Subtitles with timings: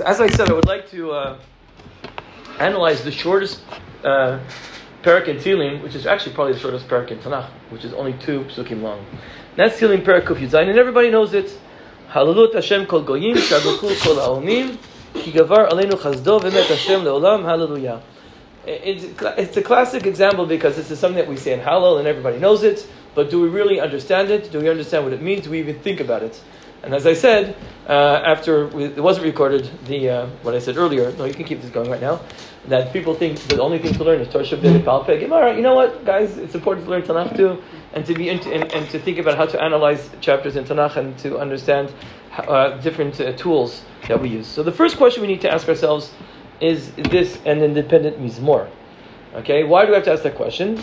[0.00, 1.38] as I said, I would like to uh,
[2.58, 3.62] analyze the shortest
[4.04, 4.38] uh,
[5.02, 8.12] parak in Tehillim, which is actually probably the shortest parak in Tanakh, which is only
[8.14, 9.04] two psukim long.
[9.56, 11.58] That's Tehillim parak Kuf Yudzayin, and everybody knows it.
[12.10, 14.78] Halalut Hashem kol goyim, shabuchu kol haomim,
[15.14, 18.02] ki gavar aleinu chazdo v'met Hashem leolam, hallelujah.
[18.66, 19.04] It's,
[19.38, 22.38] it's a classic example because this is something that we say in Hallel and everybody
[22.38, 24.52] knows it, but do we really understand it?
[24.52, 25.44] Do we understand what it means?
[25.44, 26.38] Do we even think about it?
[26.82, 27.56] And as I said,
[27.88, 31.10] uh, after we, it wasn't recorded, the uh, what I said earlier.
[31.12, 32.20] No, you can keep this going right now.
[32.66, 35.56] That people think the only thing to learn is Torah Shebe'al Peh Gemara.
[35.56, 36.36] You know what, guys?
[36.36, 37.62] It's important to learn Tanakh too,
[37.94, 40.96] and to be into, and, and, to think about how to analyze chapters in Tanakh
[40.96, 41.92] and to understand
[42.36, 44.46] uh, different uh, tools that we use.
[44.46, 46.12] So the first question we need to ask ourselves
[46.60, 48.68] is: Is this an independent mizmor?
[49.38, 50.82] Okay, why do we have to ask that question?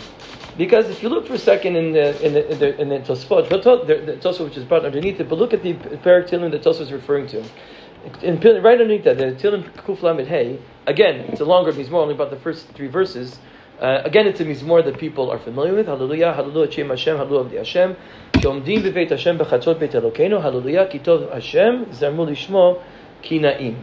[0.56, 2.98] Because if you look for a second in the in the in the, in the
[3.00, 6.50] Tosfot, the, the Tosfot which is brought underneath it, but look at the Perak Tilim
[6.52, 7.44] that Tosfot is referring to.
[8.22, 12.14] In, right underneath that, the Tilim Kuf Lamed Hey, again, it's a longer mizmor, only
[12.14, 13.38] about the first three verses.
[13.78, 15.84] Uh, again, it's a mizmor that people are familiar with.
[15.84, 17.96] Hallelujah, Hallelujah, Shem Hashem, Hallelujah, Avdi Hashem.
[18.36, 22.82] Shomdim b'veit Hashem b'chatzot beit Elokeinu, Hallelujah, Kitov Hashem, Zarmu lishmo,
[23.22, 23.82] Kinaim.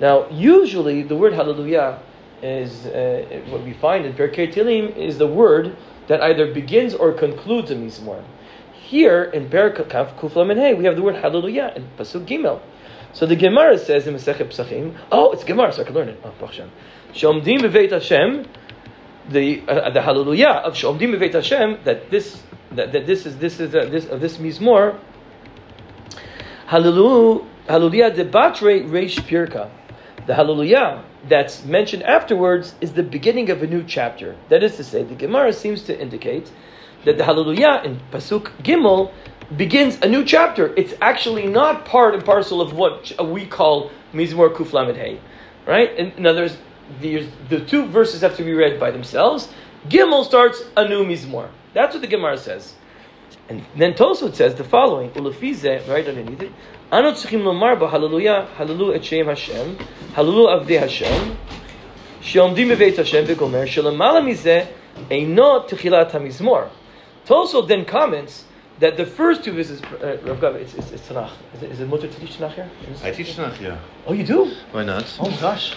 [0.00, 2.02] Now, usually the word Hallelujah
[2.42, 5.76] is uh, what we find in Perkei Tilim is the word
[6.08, 8.24] that either begins or concludes a mizmor.
[8.72, 12.60] Here in Perak Kaf Kuflam and Hey, we have the word Hallelujah in Pasuk Gimel.
[13.12, 16.20] So the Gemara says in Masechet Psachim, oh, it's Gemara, so I can learn it.
[16.24, 16.70] Oh, Hashem.
[17.12, 18.46] Shomdim Hashem,
[19.28, 23.60] the uh, the Hallelujah of Shomdim b'veit Hashem, that this that, that this is this
[23.60, 24.98] is uh, this of this mizmor.
[26.66, 29.70] Hallelujah, Hallelujah debatre reish pirka.
[30.26, 34.36] The Hallelujah that's mentioned afterwards is the beginning of a new chapter.
[34.48, 36.50] That is to say, the Gemara seems to indicate
[37.04, 39.12] that the Hallelujah in Pasuk Gimel
[39.56, 40.74] begins a new chapter.
[40.76, 45.20] It's actually not part and parcel of what we call Mizmor Kuflamed Hey.
[45.66, 45.94] Right?
[45.96, 46.56] In, in other words,
[47.00, 49.48] the, the two verses have to be read by themselves.
[49.88, 51.50] Gimel starts a new Mizmor.
[51.74, 52.74] That's what the Gemara says.
[53.48, 56.52] And then Tosfot says the following, Ulafize, right underneath it,
[56.91, 59.77] Anot tzrichim lomar ba hallelujah, hallelu et shem Hashem,
[60.13, 61.35] hallelu avdei Hashem,
[62.21, 64.63] שעומדים בבית השם וגומר, שלמעלה מזה
[65.11, 66.61] אינו תחילת המזמור.
[67.27, 68.45] Tosfot then comments
[68.79, 71.31] that the first two verses, uh, Rav Gav, it's, it's, it's Tanakh.
[71.55, 72.69] Is it, is it mutter to teach Tanakh here?
[73.03, 73.79] I teach Tanakh, yeah.
[74.05, 74.51] Oh, you do?
[74.71, 75.05] Why not?
[75.19, 75.75] Oh gosh.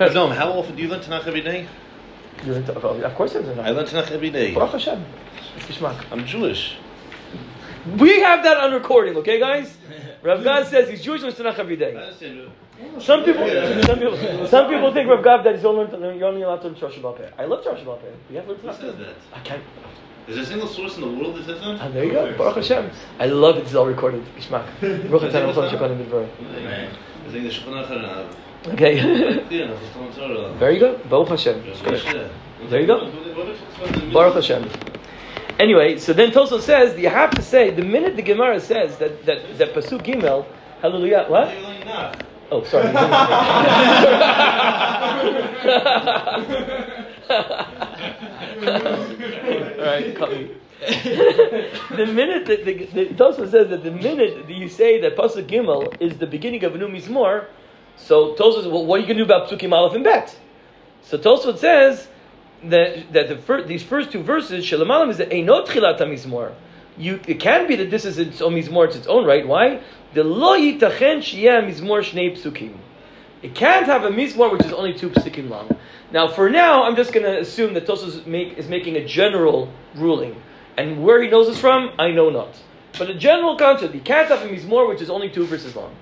[0.00, 1.68] No, how often do you learn Tanakh every day?
[2.44, 3.64] You learn, of course I learn Tanakh.
[3.64, 4.54] I learn Tanakh every day.
[4.54, 5.04] Baruch Hashem.
[5.56, 6.76] It's I'm Jewish.
[7.95, 9.77] We have that on recording, okay, guys?
[10.21, 11.93] Rav Gav says he's Jewish and Tanakh every day.
[12.99, 13.47] Some people,
[13.83, 16.75] some people, some people think Rav Gav that he's only, you're only allowed to learn
[16.75, 18.75] Shabbat You I love Torah Shabbat We have to learn Tanakh.
[18.75, 19.15] Who says that?
[19.33, 19.63] I can't.
[20.27, 21.79] Is there a single source in the world that says that?
[21.79, 22.37] Ah, there you go.
[22.37, 22.91] Baruch Hashem.
[23.19, 23.61] I love it.
[23.61, 24.25] It's all recorded.
[24.35, 24.65] Ishmak.
[25.09, 25.39] Baruch Hashem.
[28.73, 28.99] Okay.
[30.59, 31.09] Very good.
[31.09, 31.63] Baruch Hashem.
[32.69, 33.09] There you go.
[34.11, 34.69] Baruch Hashem.
[35.59, 39.25] Anyway, so then Tosfot says you have to say the minute the Gemara says that
[39.25, 40.45] that that pasuk gimel,
[40.81, 41.25] hallelujah.
[41.27, 41.49] What?
[42.51, 42.87] Oh, sorry.
[49.77, 50.51] All right, cut me.
[50.79, 55.99] the minute that the, the says that the minute that you say that pasuk gimel
[55.99, 57.47] is the beginning of a new mizmor,
[57.95, 60.37] so Tosfot says, well, what are you going to do about psukim aleph and bet?
[61.01, 62.07] So Tosfot says
[62.63, 66.53] that, that the fir- these first two verses, Shalamalam is that Einot Chilat HaMizmor.
[66.97, 69.47] You, it can be that this is its own mizmor, it's its own right.
[69.47, 69.81] Why?
[70.13, 72.75] The lo yitachen shiyah mizmor shnei psukim.
[73.43, 75.77] It can't have a mizmor which is only two psukim long.
[76.11, 79.71] Now, for now, I'm just going to assume that Tosfos make, is making a general
[79.95, 80.41] ruling,
[80.75, 82.59] and where he knows this from, I know not.
[82.97, 85.93] But a general concept, he can't have a mizmor which is only two verses long.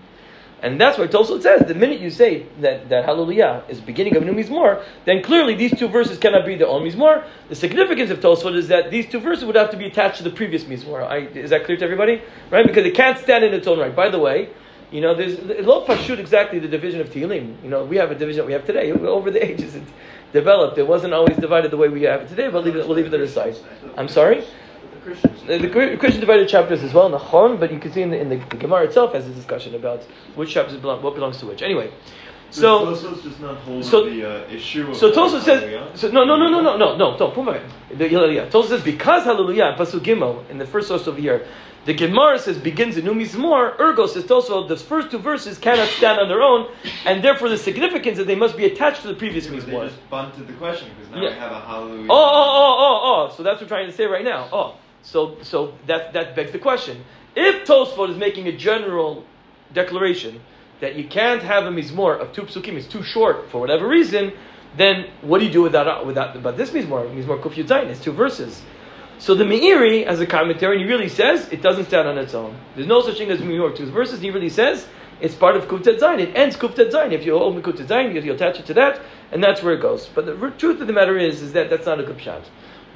[0.61, 4.23] And that's why Tosfot says the minute you say that, that Hallelujah is beginning of
[4.23, 7.27] new Mizmor, then clearly these two verses cannot be the own Mizmor.
[7.49, 10.23] The significance of Tosfot is that these two verses would have to be attached to
[10.23, 11.05] the previous Mizmor.
[11.05, 12.21] I, is that clear to everybody?
[12.49, 12.66] Right?
[12.66, 13.95] Because it can't stand in its own right.
[13.95, 14.49] By the way,
[14.91, 17.61] you know, there's Lo Pashut exactly the division of Tehillim.
[17.63, 18.91] You know, we have a division that we have today.
[18.91, 19.84] Over the ages, it
[20.31, 20.78] developed.
[20.78, 23.08] It wasn't always divided the way we have it today, but leave it, we'll leave
[23.08, 23.58] it to the side.
[23.97, 24.46] I'm sorry?
[25.05, 25.43] Christians.
[25.43, 28.29] The, the Christian divided chapters as well, Nachon, but you can see in the, in
[28.29, 30.03] the, the Gemara itself has a discussion about
[30.34, 31.61] which chapters belong, what belongs to which.
[31.61, 31.91] Anyway,
[32.49, 34.93] so Tosfos does not hold so, the uh, issue.
[34.96, 37.35] So Tosfos says, so, no, no, no, no, no, no, no, don't.
[37.96, 38.47] The Hallelujah.
[38.47, 41.46] Tosfos says because Hallelujah in Pasuk Gimel in the first source of the year,
[41.85, 43.79] the Gemara says begins in Mizmor.
[43.79, 46.72] Ergo says Tosfos, the first two verses cannot stand on their own,
[47.05, 49.81] and therefore the significance that they must be attached to the previous yeah, Mizmor.
[49.81, 51.29] They just bunted the question because now yeah.
[51.29, 52.08] we have a Hallelujah.
[52.09, 53.35] Oh, oh, oh, oh, oh.
[53.35, 54.49] So that's what we're trying to say right now.
[54.51, 54.75] Oh.
[55.05, 57.05] So, so that, that begs the question.
[57.35, 59.23] If Tosfot is making a general
[59.72, 60.41] declaration
[60.81, 64.34] that you can't have a mizmor of two psukim, it's too short for whatever reason,
[64.78, 66.05] then what do you do with that?
[66.05, 68.63] With that about this mizmor, mizmor kuf yudzayin, it's two verses.
[69.19, 72.58] So the Meiri, as a commentary, he really says it doesn't stand on its own.
[72.75, 74.22] There's no such thing as mizmor two verses.
[74.22, 74.87] He really says
[75.22, 76.19] it's part of Kuftet Zayin.
[76.19, 77.11] It ends Kuftet Zayin.
[77.11, 79.01] If you open Kuftet Zayin, you, you attach it to that,
[79.31, 80.08] and that's where it goes.
[80.08, 82.41] But the truth of the matter is, is that that's not a good shot.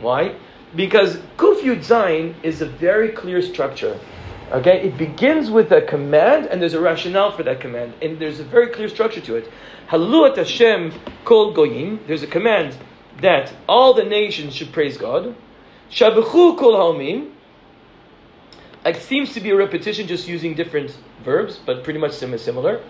[0.02, 0.36] Why?
[0.76, 4.00] Because Kuf Yud Zayin is a very clear structure.
[4.52, 8.40] Okay, it begins with a command, and there's a rationale for that command, and there's
[8.40, 9.52] a very clear structure to it.
[9.90, 10.94] Haluat Hashem
[11.24, 12.00] Kol Goyim.
[12.08, 12.78] There's a command
[13.22, 15.36] that all the nations should praise God.
[15.92, 17.32] Shabuchu Kol Haomim.
[18.86, 22.82] It seems to be a repetition, just using different verbs, but pretty much similar.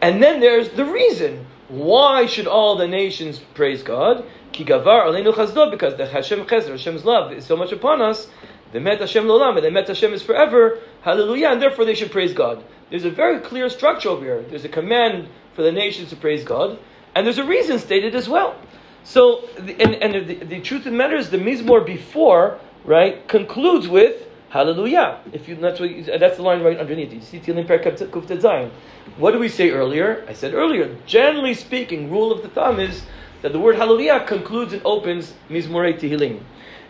[0.00, 1.46] And then there's the reason.
[1.68, 4.24] Why should all the nations praise God?
[4.52, 8.28] Ki gavar aleinu chazdo, because the Hashem chesed, Hashem's love, is so much upon us
[8.72, 10.78] the Met Hashem Lolam, and the Met Hashem is forever.
[11.02, 12.62] Hallelujah, and therefore they should praise God.
[12.88, 14.42] There's a very clear structure over here.
[14.42, 16.78] There's a command for the nations to praise God,
[17.14, 18.56] and there's a reason stated as well.
[19.02, 23.88] So, and, and the, the truth of the matter is, the Mizmor before, right, concludes
[23.88, 25.20] with Hallelujah.
[25.32, 27.12] If you, that's, what, that's the line right underneath.
[27.12, 28.70] You see Tilim Kufta Zayin.
[29.16, 30.24] What did we say earlier?
[30.28, 33.04] I said earlier, generally speaking, rule of the thumb is
[33.42, 36.42] that the word Hallelujah concludes and opens Mizmorei Tehillim.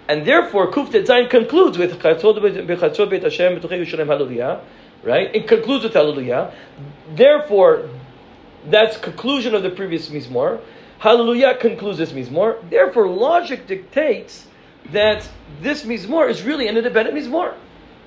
[0.08, 2.00] And therefore, Kuf Zayin concludes with
[4.08, 4.60] Hallelujah,
[5.04, 5.34] right?
[5.34, 6.52] It concludes with Hallelujah.
[7.14, 7.88] Therefore,
[8.66, 10.60] that's conclusion of the previous Mizmor.
[10.98, 12.68] Hallelujah concludes this Mizmor.
[12.68, 14.48] Therefore, logic dictates
[14.92, 15.28] that
[15.62, 17.54] this Mizmor is really an independent Mizmor.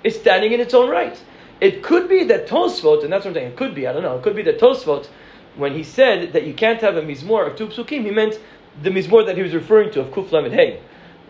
[0.03, 1.19] It's standing in its own right.
[1.61, 4.03] It could be that Tosfot, and that's what I'm saying, it could be, I don't
[4.03, 5.07] know, it could be that Tosfot,
[5.55, 8.39] when he said that you can't have a Mizmor of two psukim, he meant
[8.81, 10.79] the Mizmor that he was referring to of Kuf Lamed Hey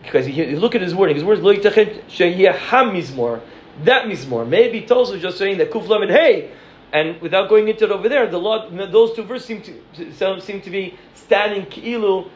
[0.04, 1.16] because he, look at his wording.
[1.16, 1.62] His words lo ham
[2.92, 3.40] mizmor.
[3.84, 4.46] That mizmor.
[4.46, 6.52] Maybe Tos was just saying that kuf lamed hey,
[6.92, 10.60] and without going into it over there, the law, those two verses seem to seem
[10.60, 12.30] to be standing ki'ilu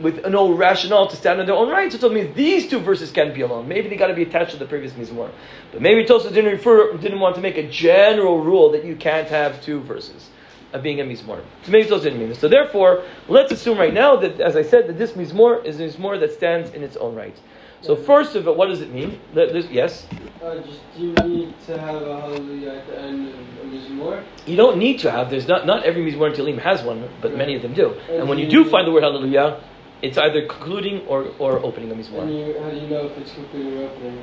[0.00, 1.98] with no rationale to stand on their own rights.
[1.98, 3.66] So it means these two verses can't be alone.
[3.68, 5.30] Maybe they got to be attached to the previous mizmor.
[5.72, 9.28] But maybe Tosa didn't refer, didn't want to make a general rule that you can't
[9.28, 10.30] have two verses
[10.74, 11.42] of being a mizmor.
[11.62, 12.40] So maybe those didn't mean this.
[12.40, 15.84] So therefore, let's assume right now that, as I said, that this mizmor is a
[15.84, 17.36] mizmor that stands in its own right.
[17.80, 19.20] So first of all, what does it mean?
[19.34, 20.06] There's, yes.
[20.42, 24.24] Uh, just, do you need to have a hallelujah at the end of a mizmor?
[24.46, 25.30] You don't need to have.
[25.30, 27.38] There's not not every mizmor in Tehillim has one, but right.
[27.38, 27.90] many of them do.
[28.08, 29.62] And, and when you do find the word hallelujah,
[30.02, 32.22] it's either concluding or, or opening a mizmor.
[32.22, 34.22] And you, how do you know if it's concluding or opening?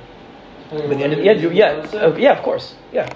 [0.71, 3.09] But the end of, yeah, yeah, yeah, yeah, of course, yeah,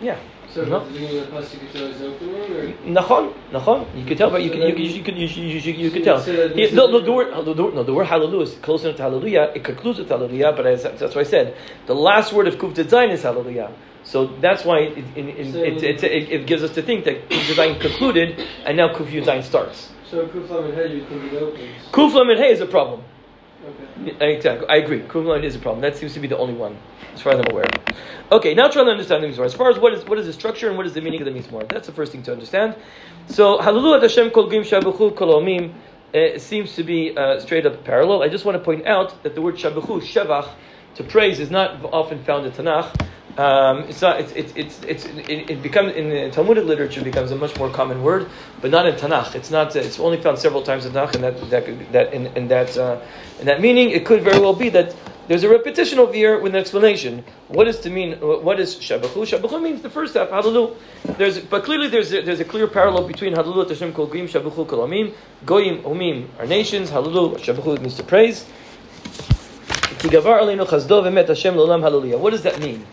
[0.00, 0.18] yeah.
[0.54, 0.84] So no.
[0.84, 3.98] the beginning of the pasuk it is opening, or nachon, nachon.
[3.98, 6.04] You could tell, but you can, you can, you can, you, you, you, you could
[6.04, 6.24] tell.
[6.24, 9.50] No, no, the word, no, the word hallelujah is close enough to hallelujah.
[9.56, 11.56] It concludes with hallelujah, but as, that's why I said
[11.86, 13.74] the last word of kuf design is hallelujah.
[14.04, 17.48] So that's why it, it, it, it, it, it, gives us to think that kuf
[17.48, 19.90] design concluded, and now kuf design starts.
[20.08, 21.68] So kuf lamed hey, you think it opens.
[21.90, 23.02] Kuf lamed hey is a problem.
[23.64, 24.34] Okay.
[24.36, 24.68] Exactly.
[24.68, 25.00] I agree.
[25.00, 25.80] Kuf is a problem.
[25.80, 26.76] That seems to be the only one,
[27.14, 27.64] as far as I'm aware.
[28.30, 29.46] Okay, now trying to understand the Mizmor.
[29.46, 31.26] As far as what is what is the structure and what is the meaning of
[31.26, 31.66] the Mizmor.
[31.70, 32.76] That's the first thing to understand.
[33.26, 35.72] So, Hallelu Hashem Kol Gim Shabuchu Kolomim
[36.14, 38.22] uh, seems to be uh, straight up parallel.
[38.22, 40.48] I just want to point out that the word Shabuchu, Shevach,
[40.96, 42.94] to praise, is not often found in Tanakh.
[43.36, 44.20] Um, it's not.
[44.20, 47.68] It's it's it's, it's it, it, becomes in the Talmudic literature becomes a much more
[47.68, 48.28] common word,
[48.60, 49.34] but not in Tanakh.
[49.34, 49.74] It's not.
[49.74, 53.00] It's only found several times in Tanakh, and that that that in, in that uh,
[53.40, 54.94] in that meaning, it could very well be that
[55.26, 57.24] there's a repetition over here with an explanation.
[57.48, 58.12] What is to mean?
[58.20, 59.26] What is shabachu?
[59.26, 60.28] Shabachu means the first half.
[60.28, 60.76] Hallelu.
[61.18, 64.68] There's, but clearly there's a, there's a clear parallel between Hallelu Hashem Kol Goyim Shabachu
[64.68, 65.12] Kol Amim.
[65.44, 66.90] Goyim Umim are nations.
[66.90, 68.46] Hallelu Shabachu means to praise.
[70.04, 72.18] Hallelujah.
[72.18, 72.86] What does that mean?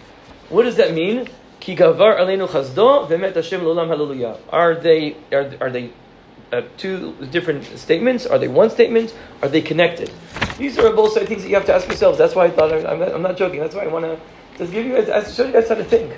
[0.51, 1.29] What does that mean?
[1.61, 4.37] Ki gavar aleinu chazdo v'met Hashem lolam hallelujah.
[4.49, 5.93] Are they are, are they
[6.51, 8.25] uh, two different statements?
[8.25, 9.15] Are they one statement?
[9.41, 10.11] Are they connected?
[10.57, 12.17] These are both side things that you have to ask yourselves.
[12.17, 13.61] That's why I thought I'm not, I'm not joking.
[13.61, 14.19] That's why I want to
[14.57, 16.11] just give you guys, show you guys how to think.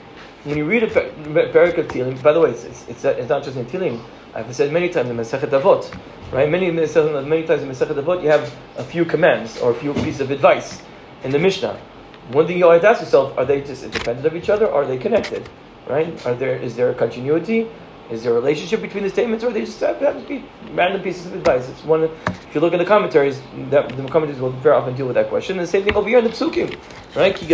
[0.45, 3.43] When you read a parak of Tilim, by the way, it's, it's, it's, it's not
[3.43, 4.03] just in Tilim.
[4.33, 5.95] I've said many times in Masechet Avot,
[6.31, 6.49] right?
[6.49, 10.21] Many many times in Masechet Avot, you have a few commands or a few pieces
[10.21, 10.81] of advice
[11.23, 11.79] in the Mishnah
[12.31, 14.67] one thing you always ask yourself: Are they just independent of each other?
[14.67, 15.49] Or are they connected?
[15.87, 16.25] Right?
[16.25, 17.67] Are there is there a continuity?
[18.11, 21.25] Is there a relationship between the statements, or they just happen to be random pieces
[21.25, 21.69] of advice?
[21.69, 22.03] It's one.
[22.03, 25.29] If you look in the commentaries, that, the commentaries will very often deal with that
[25.29, 25.57] question.
[25.57, 26.77] And the same thing over here in the psukim,
[27.15, 27.35] right?
[27.37, 27.45] So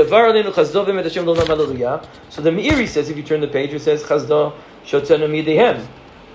[2.42, 5.86] the Meiri says, if you turn the page, it says chazdo shotzenu midehem.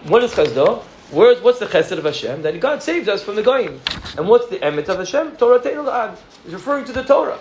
[0.05, 0.83] What is chazdo?
[1.11, 2.43] Where's, what's the chesed of Hashem?
[2.43, 3.81] That God saves us from the goyim.
[4.17, 5.37] And what's the emet of Hashem?
[5.37, 6.17] Torah teinu ad.
[6.47, 7.38] Is referring to the Torah.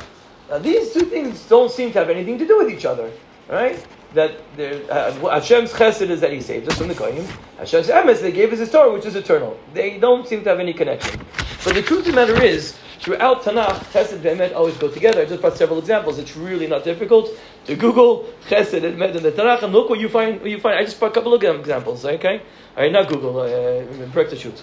[0.49, 3.11] Now, these two things don't seem to have anything to do with each other,
[3.49, 3.85] right?
[4.13, 7.25] that there, uh, Hashem's chesed is that He saved us from the goyim.
[7.57, 9.59] Hashem's emes they gave us His Torah, which is eternal.
[9.73, 11.19] They don't seem to have any connection.
[11.63, 15.21] But the truth of the matter is, throughout Tanakh, chesed and emet always go together.
[15.21, 16.19] I just brought several examples.
[16.19, 17.31] It's really not difficult
[17.65, 20.41] to Google chesed and emet in the Tanakh and look what you find.
[20.41, 20.77] What you find.
[20.77, 22.05] I just brought a couple of examples.
[22.05, 22.41] Okay.
[22.75, 23.39] All right, not Google.
[23.39, 24.61] Uh, break the shoot.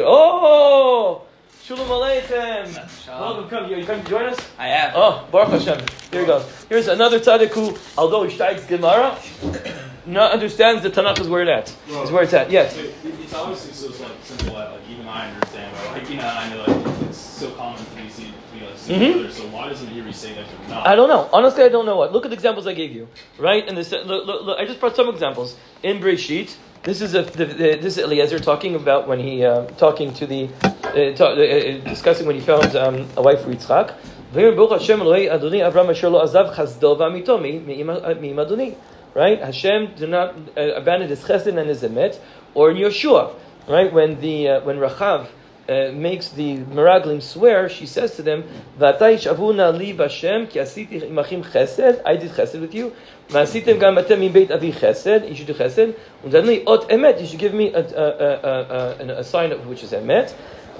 [0.00, 1.22] Oh.
[1.68, 3.08] Shalom Aleichem.
[3.08, 3.70] Welcome, come.
[3.70, 4.38] You come to join us?
[4.58, 4.92] I have.
[4.96, 5.84] Oh, Baruch Hashem.
[6.10, 6.42] Here we go.
[6.70, 9.18] Here's another tzaddik who, although he steig's Gemara,
[10.06, 11.92] not understands the Tanakh is where it's at.
[12.02, 12.50] Is where it's at.
[12.50, 12.74] Yes.
[12.74, 16.48] It's obviously so like simple that like even I understand, or like you know I
[16.48, 19.12] know like it's so common to be seen to be like seen Mhm.
[19.12, 19.30] together.
[19.30, 20.86] So why doesn't he say that they're not?
[20.86, 21.28] I don't know.
[21.34, 22.14] Honestly, I don't know what.
[22.14, 23.68] Look at the examples I gave you, right?
[23.68, 26.56] And this, look, look, look, I just brought some examples in Breshit.
[26.84, 30.26] This is a the, the, this is Eliezer talking about when he uh, talking to
[30.26, 33.94] the uh, uh, uh, discussing when he found um, a wife for Yitzchak.
[34.32, 37.88] "V'yom Baruch Hashem Eloi Adoni Avram asher lo azav chasdo v'amito mi- mi'im
[38.20, 38.76] mi'im Adoni."
[39.12, 39.40] Right?
[39.40, 42.20] Hashem did not uh, abandon his chesed and his emet,
[42.54, 43.34] or in Yeshua,
[43.66, 43.92] right?
[43.92, 45.26] When the uh, when Rachav
[45.69, 48.43] uh, makes the Meraglim swear, she says to them,
[48.77, 52.93] "V'atay shavuna li b'Hashem ki asiti imachim chesed." I did chesed with you.
[53.29, 55.27] V'asitem gam atem im beit avi chesed.
[55.29, 55.95] You should do chesed.
[56.23, 57.21] Und dann li ot emet.
[57.21, 60.33] You should give me a, a, a, a, a sign of which is emet.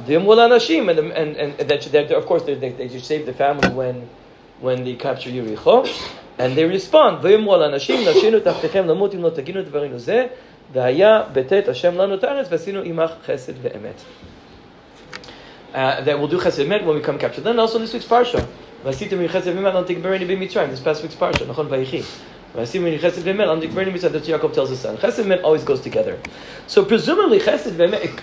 [0.05, 3.05] V'yom wol anashim, and and and that should, that of course they, they, they should
[3.05, 4.09] save the family when
[4.59, 5.87] when they capture Yericho,
[6.37, 10.29] and they respond, "V'yom wol anashim nashinu taftechem lamut im lo taginu dvarinu zeh."
[10.73, 14.01] והיה בטאת השם לנו את הארץ ועשינו עמך חסד ואמת.
[15.74, 17.40] uh, that will do chesed when we come capture.
[17.40, 18.46] Then also this week's parsha.
[18.84, 19.00] This
[20.80, 21.46] past week's parsha.
[21.46, 22.04] Nachon vayichi.
[22.54, 24.96] That's what Yaakov tells his son.
[24.96, 26.18] Chesed v'met always goes together.
[26.66, 27.76] So presumably chesed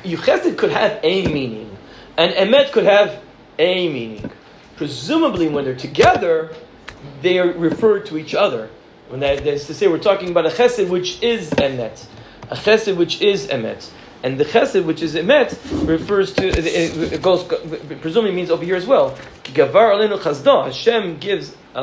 [0.03, 1.77] you chesed could have a meaning,
[2.17, 3.21] and emet could have
[3.59, 4.31] a meaning.
[4.77, 6.55] Presumably when they're together,
[7.21, 8.69] they are referred to each other.
[9.09, 12.07] When that, that is to say, we're talking about a chesed which is emet,
[12.49, 13.91] a chesed which is emet.
[14.25, 15.55] And the chesed, which is emet,
[15.87, 19.15] refers to it, goes presumably means over here as well.
[19.43, 20.65] Gavar alenu chazda.
[20.65, 21.81] Hashem gives a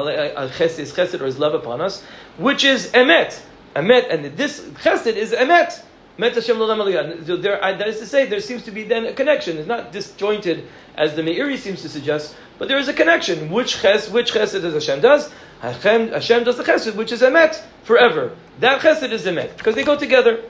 [0.49, 2.03] chesed, chesed or his love upon us,
[2.39, 3.41] which is emet.
[3.77, 5.85] Emet, and this chesed is emet.
[6.19, 9.57] Met Hashem there, that is to say, there seems to be then a connection.
[9.57, 13.51] It's not disjointed as the Meiri seems to suggest, but there is a connection.
[13.51, 15.31] Which ches, which chesed does Hashem does?
[15.61, 18.37] Hashem, Hashem does the chesed, which is emet forever.
[18.59, 20.43] That chesed is emet because they go together.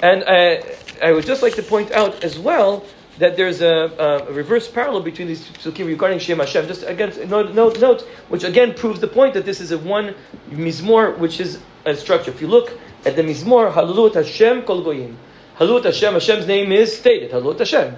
[0.00, 0.62] And uh,
[1.02, 2.84] I would just like to point out as well
[3.18, 6.66] that there's a, a reverse parallel between these psukim regarding Shem Hashem.
[6.66, 10.14] Just again, note, note, note, which again proves the point that this is a one
[10.50, 12.30] mizmor, which is a structure.
[12.30, 15.16] If you look at the mizmor, Halulut Hashem Kol Goyim.
[15.58, 17.30] Halulut Hashem, Hashem's name is stated.
[17.30, 17.96] Halulut Hashem.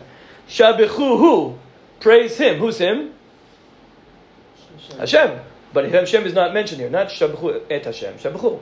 [0.88, 1.58] Hu.
[2.00, 2.58] Praise Him.
[2.58, 3.12] Who's Him?
[4.98, 5.40] Hashem.
[5.72, 6.90] But Hashem is not mentioned here.
[6.90, 8.14] Not Shabechu et Hashem.
[8.14, 8.60] Shabechu.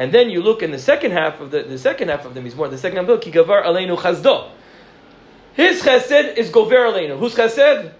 [0.00, 2.40] And then you look in the second half of the, the second half of the
[2.40, 4.48] Mizmor, the second half of the Kigavar Aleinu Chazdo.
[5.52, 7.18] His chesed is Gover Aleinu.
[7.18, 7.92] Whose chesed?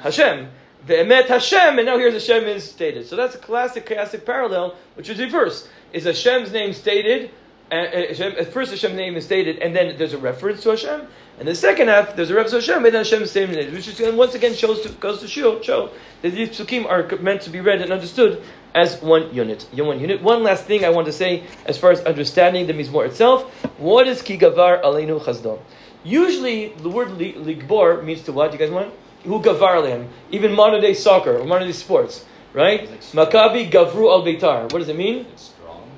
[0.00, 0.48] Hashem.
[0.88, 3.06] The Emet Hashem, and now here's Hashem is stated.
[3.06, 5.68] So that's a classic, classic parallel, which is reverse.
[5.92, 7.30] Is Hashem's name stated,
[7.70, 10.70] and, uh, Hashem, at first Hashem's name is stated, and then there's a reference to
[10.70, 11.06] Hashem.
[11.38, 14.16] And the second half, there's a to Hashem, and then Hashem's name which is, and
[14.16, 15.90] once again shows to, goes to show, show
[16.22, 18.40] that these psukim are meant to be read and understood
[18.74, 19.66] as one unit.
[19.72, 20.22] One unit.
[20.22, 23.50] One last thing I want to say as far as understanding the Mizmor itself.
[23.78, 25.58] What is ki gavar aleinu chazdo?
[26.04, 28.52] Usually the word li- ligbor means to what?
[28.52, 28.92] Do you guys want?
[29.24, 30.08] Who gavar lehem?
[30.30, 32.88] Even modern day soccer or modern day sports, right?
[33.12, 34.70] Maccabi gavru al beitar.
[34.72, 35.26] What does it mean?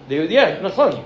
[0.08, 1.02] They, yeah, nachon.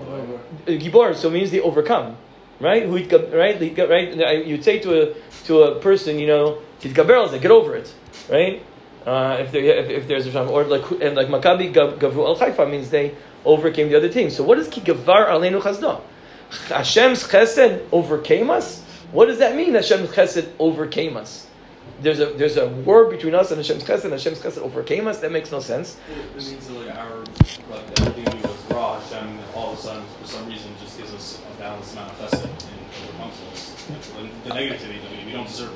[0.67, 2.17] Gibor, so it means they overcome,
[2.61, 2.85] right?
[2.85, 3.61] Who right?
[3.61, 4.47] Right?
[4.47, 5.15] You'd say to a
[5.47, 7.93] to a person, you know, titgaber get over it,
[8.29, 8.63] right?
[9.07, 12.37] Uh, if, there, if, if there's a sham, or like and like Maccabi Gavru Al
[12.37, 13.15] Haifa means they
[13.45, 14.29] overcame the other team.
[14.29, 16.03] So what is Ki Gavar Aleinu Chazda?
[16.69, 18.83] Hashem's Chesed overcame us.
[19.13, 19.73] What does that mean?
[19.73, 21.47] Hashem's Chesed overcame us.
[22.03, 24.05] There's a there's a war between us and Hashem's Chesed.
[24.05, 25.21] and Hashem's Chesed overcame us.
[25.21, 25.97] That makes no sense.
[26.11, 27.25] It, it means like our
[27.71, 29.01] like everything we was raw,
[29.81, 32.51] For some reason just gives us a balanced of and
[33.09, 33.75] overcomes.
[33.87, 35.73] The, the negativity that we, don't deserve.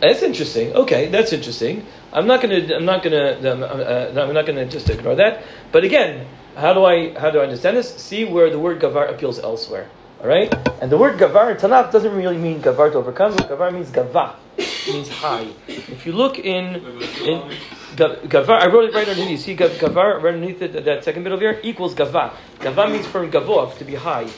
[0.00, 0.74] That's interesting.
[0.74, 1.86] Okay, that's interesting.
[2.12, 2.74] I'm not gonna.
[2.74, 3.38] I'm not gonna.
[3.50, 5.42] Um, uh, I'm not gonna just ignore that.
[5.72, 7.94] But again, how do I how do I understand this?
[7.96, 9.88] See where the word gavar appeals elsewhere.
[10.20, 13.32] All right, and the word gavar in Tanakh doesn't really mean gavar to overcome.
[13.36, 15.48] Gavar means gava, it means high.
[15.68, 16.76] If you look in
[17.24, 17.56] in
[17.96, 19.30] gavar, I wrote it right underneath.
[19.30, 22.32] You see gavar right underneath it, that second over here equals gava.
[22.58, 24.28] Gava means from gavov to be high.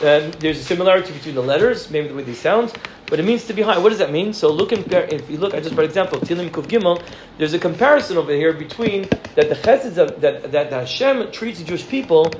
[0.00, 2.72] Um, there's a similarity between the letters, maybe the way they sound,
[3.06, 3.78] but it means to be high.
[3.78, 4.32] What does that mean?
[4.32, 7.00] So look, in, if you look, I just for example, Tilim Kuv Gimel,
[7.38, 9.02] there's a comparison over here between
[9.36, 12.32] that the cheseds of, that, that, that Hashem treats the Jewish people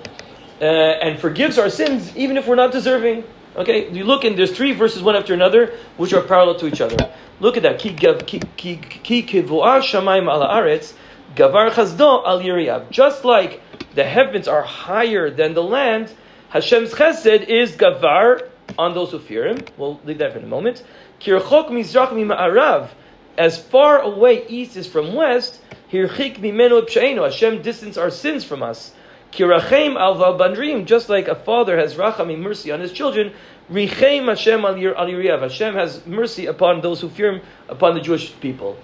[0.60, 3.22] uh, and forgives our sins even if we're not deserving.
[3.54, 6.80] Okay, you look and there's three verses one after another which are parallel to each
[6.80, 6.96] other.
[7.38, 7.84] Look at that.
[7.84, 7.92] Ala
[10.48, 10.94] aretz,
[11.36, 12.86] gavar chazdo al.
[12.90, 13.60] Just like
[13.94, 16.14] the heavens are higher than the land,
[16.48, 19.58] Hashem's chesed is gavar on those who fear Him.
[19.76, 20.82] We'll leave that for a moment.
[21.20, 22.88] Kirchok mizrach mima'arav.
[23.36, 27.22] As far away east is from west, hirchik mimenu.
[27.22, 28.94] Hashem distance our sins from us.
[29.32, 33.32] Kirachem al bandrim, just like a father has rachamim mercy on his children,
[33.70, 35.40] richem Hashem al yiriyav.
[35.40, 38.76] Hashem has mercy upon those who fear Him, upon the Jewish people.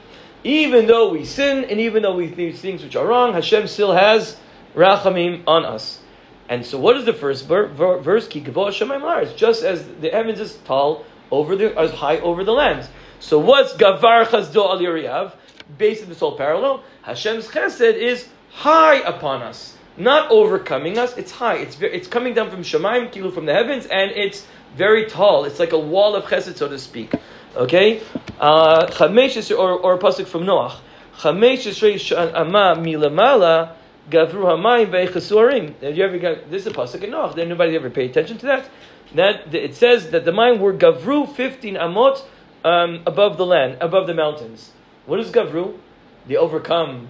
[0.44, 3.92] Even though we sin and even though we do things which are wrong, Hashem still
[3.92, 4.38] has
[4.74, 6.00] rachamim on us.
[6.48, 8.26] And so, what is the first ver- ver- verse?
[8.26, 12.88] Ki It's just as the heavens is tall over the as high over the lands.
[13.20, 15.34] So, what's gavar chazdo al yiriyav?
[15.76, 21.16] Based on this whole parallel, Hashem's chesed is high upon us not overcoming us.
[21.16, 21.56] It's high.
[21.56, 25.44] It's it's coming down from Shemaim, Kilu, from the heavens, and it's very tall.
[25.44, 27.12] It's like a wall of Chesed, so to speak.
[27.56, 28.00] Okay,
[28.38, 30.76] uh, or or a pasuk from Noach.
[31.16, 33.72] Chamesh ama milamala
[34.08, 35.82] gavru hamayim ve'chesurim.
[35.82, 37.34] Have you ever got this is a pasuk in Noach?
[37.34, 38.70] Did anybody ever pay attention to that?
[39.14, 42.22] That it says that the mine were gavru fifteen amot
[42.64, 44.70] um, above the land, above the mountains.
[45.06, 45.78] What is gavru?
[46.26, 47.08] They overcome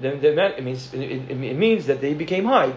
[0.00, 2.72] then that, it means it, it, it, means that they became high.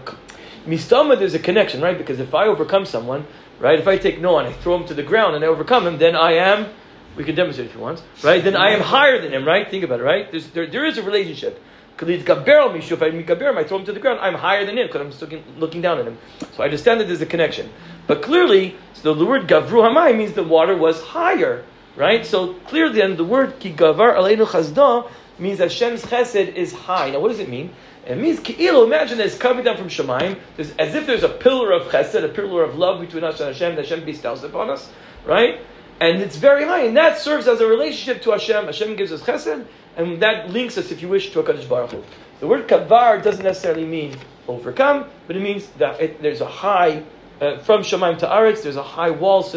[0.66, 1.96] Mistama, there's a connection, right?
[1.96, 3.26] Because if I overcome someone,
[3.60, 3.78] right?
[3.78, 5.98] If I take Noah and I throw him to the ground and I overcome him,
[5.98, 6.68] then I am.
[7.16, 8.42] We can demonstrate if you want, right?
[8.42, 9.70] Then I am higher than him, right?
[9.70, 10.30] Think about it, right?
[10.30, 11.62] There's, there, there is a relationship.
[11.96, 15.00] If I Gaber him, I throw him to the ground, I'm higher than him because
[15.00, 16.18] I'm looking, looking down at him.
[16.56, 17.70] So I understand that there's a connection.
[18.08, 21.64] But clearly, so the word gavru hamay means the water was higher,
[21.96, 22.26] right?
[22.26, 27.10] So clearly, then the word ki gavar aleinu chazda means that Hashem's chesed is high.
[27.10, 27.70] Now, what does it mean?
[28.06, 28.84] It means ki'ilu.
[28.84, 30.38] Imagine it's coming down from Shemaim.
[30.58, 33.76] As if there's a pillar of chesed, a pillar of love between us and Hashem
[33.76, 34.90] that Hashem bestows upon us,
[35.24, 35.60] right?
[36.00, 38.66] And it's very high, and that serves as a relationship to Hashem.
[38.66, 39.66] Hashem gives us chesed,
[39.96, 42.04] and that links us, if you wish, to a Kadosh Baruch Hu.
[42.40, 44.16] The word kavar doesn't necessarily mean
[44.48, 47.02] overcome, but it means that it, there's a high
[47.40, 48.62] uh, from Shemaim to Aretz.
[48.62, 49.48] There's a high wall,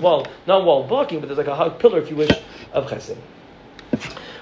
[0.00, 2.30] wall, not wall blocking, but there's like a high pillar, if you wish,
[2.72, 3.16] of chesed.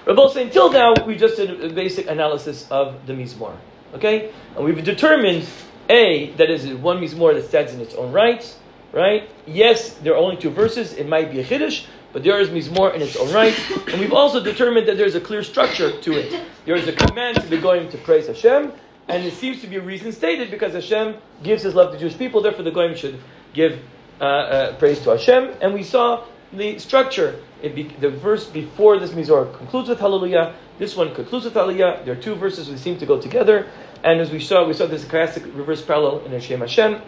[0.07, 3.57] Rabbi saying, until now, we just did a basic analysis of the Mizmor.
[3.95, 4.33] Okay?
[4.55, 5.47] And we've determined,
[5.89, 8.55] A, that is one Mizmor that stands in its own right,
[8.93, 9.31] right?
[9.47, 12.95] Yes, there are only two verses, it might be a Chiddush, but there is Mizmor
[12.95, 13.59] in its own right.
[13.89, 16.45] And we've also determined that there's a clear structure to it.
[16.67, 18.73] There is a command to be going to praise Hashem,
[19.09, 22.17] and it seems to be a reason stated because Hashem gives his love to Jewish
[22.17, 23.19] people, therefore the Goyim should
[23.53, 23.81] give
[24.21, 25.55] uh, uh, praise to Hashem.
[25.61, 26.25] And we saw
[26.57, 27.41] the structure.
[27.63, 30.55] Be, the verse before this Mizor concludes with Hallelujah.
[30.79, 32.03] This one concludes with Hallelujah.
[32.05, 33.67] There are two verses that seem to go together.
[34.03, 37.01] And as we saw, we saw this classic reverse parallel in Hashem Hashem.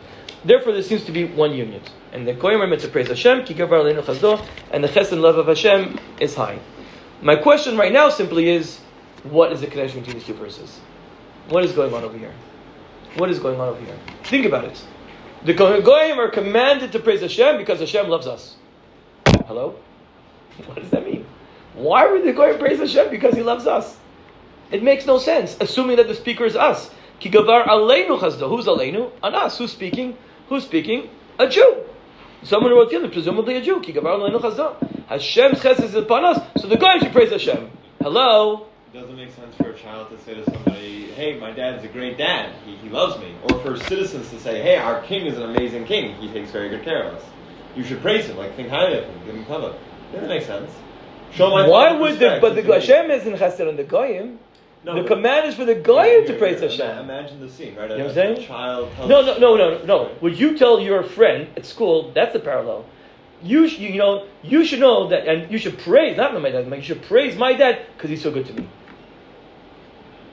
[0.45, 1.83] Therefore, there seems to be one union.
[2.13, 6.35] And the Goyim are meant to praise Hashem, and the Chesed love of Hashem is
[6.35, 6.59] high.
[7.21, 8.79] My question right now simply is,
[9.25, 10.81] what is the connection between these two verses?
[11.49, 12.33] What is going on over here?
[13.17, 13.99] What is going on over here?
[14.25, 14.83] Think about it.
[15.45, 18.57] The Goyim are commanded to praise Hashem because Hashem loves us.
[19.47, 19.77] Hello?
[20.67, 21.25] What does that mean?
[21.75, 23.11] Why would they go and praise Hashem?
[23.11, 23.97] Because He loves us.
[24.73, 26.91] It makes no sense, assuming that the speaker is us.
[27.21, 28.49] Kigavar aleinu chazda.
[28.49, 29.13] Who's aleinu?
[29.23, 29.59] Anas.
[29.59, 30.17] Who's speaking?
[30.49, 31.11] Who's speaking?
[31.39, 31.85] A Jew.
[32.43, 33.81] Someone who wrote Tehillim, presumably a Jew.
[33.81, 35.07] Kigavar aleinu chazda.
[35.07, 37.71] Hashem's chesed is upon us, so the guy should praise Hashem.
[38.01, 38.67] Hello?
[38.93, 41.89] It doesn't make sense for a child to say to somebody, hey, my dad's a
[41.89, 42.55] great dad.
[42.65, 43.35] He, he loves me.
[43.45, 46.17] Or for citizens to say, hey, our king is an amazing king.
[46.17, 47.23] He takes very good care of us
[47.77, 49.77] you should praise him, like think highly of him, give him cover.
[50.13, 50.71] Doesn't make sense.
[51.33, 54.39] Show my Why would the but the Hashem isn't chesed on the goyim?
[54.85, 56.71] No, the command is for the goyim yeah, to praise here.
[56.71, 56.99] Hashem.
[56.99, 57.91] Imagine the scene, right?
[57.91, 58.47] You know what I'm saying?
[58.47, 60.11] child no, no, no, no, no.
[60.21, 62.13] Would you tell your friend at school?
[62.15, 62.85] That's the parallel.
[63.43, 66.73] You, sh- you know, you should know that, and you should praise not my dad.
[66.73, 68.69] You should praise my dad because he's so good to me.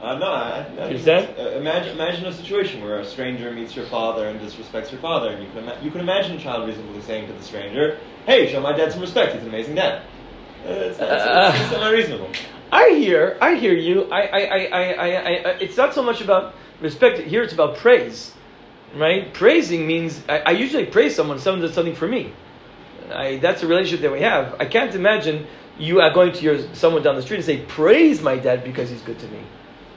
[0.03, 1.39] Uh, no, I, I, you understand?
[1.39, 5.29] Uh, imagine, imagine a situation where a stranger meets your father and disrespects your father,
[5.29, 8.51] and you can, ima- you can imagine a child reasonably saying to the stranger, "Hey,
[8.51, 9.31] show my dad some respect.
[9.31, 10.01] He's an amazing dad."
[10.65, 12.29] Uh, it's, it's, uh, it's, it's unreasonable.
[12.73, 14.11] I hear, I hear you.
[14.11, 17.19] I, I, I, I, I, it's not so much about respect.
[17.19, 18.33] Here, it's about praise,
[18.97, 19.33] right?
[19.33, 21.39] Praising means I, I usually praise someone.
[21.39, 22.33] Someone does something for me.
[23.09, 24.57] I, that's a relationship that we have.
[24.59, 25.47] I can't imagine
[25.79, 28.89] you are going to your someone down the street and say, "Praise my dad because
[28.89, 29.39] he's good to me."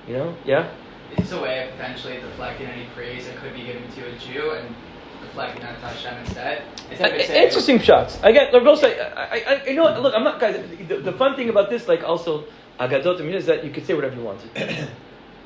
[0.07, 0.37] You know?
[0.45, 0.71] Yeah?
[1.17, 4.51] It's a way of potentially deflecting any praise that could be given to a Jew
[4.53, 4.75] and
[5.23, 6.63] deflecting onto Hashem instead.
[6.91, 8.19] Instead of saying, Interesting shots.
[8.23, 10.63] I will say, I, I, I, you know, what, look, I'm not, guys.
[10.89, 12.45] The, the fun thing about this, like, also,
[12.79, 14.41] Agadot is that you can say whatever you want.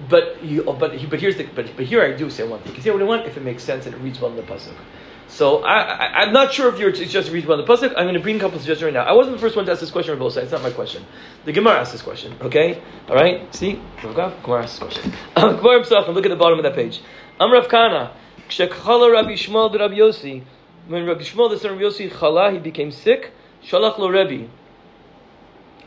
[0.09, 0.79] but you, but
[1.11, 2.69] but here's the, but, but here I do say one thing.
[2.69, 4.37] You can say what you want if it makes sense and it reads well in
[4.37, 4.75] the pasuk.
[5.31, 7.95] So I, I'm not sure if you're just well in the pasuk.
[7.97, 9.05] I'm going to bring a couple suggestions right now.
[9.05, 10.45] I wasn't the first one to ask this question on sides.
[10.45, 11.07] It's not my question.
[11.45, 12.35] The Gemara asked this question.
[12.41, 13.55] Okay, all right.
[13.55, 15.13] See, Gemara asked this question.
[15.37, 16.15] Um, Gemara Pesachim.
[16.15, 17.01] Look at the bottom of that page.
[17.41, 18.13] Amrav Kana.
[18.49, 20.43] Kshekhala Rabbi Shmuel Rabbi Yossi.
[20.89, 23.33] When Rabbi Shmuel the son of Rabbi Yossi chala, he became sick.
[23.65, 24.51] Shalach lo Rebbe.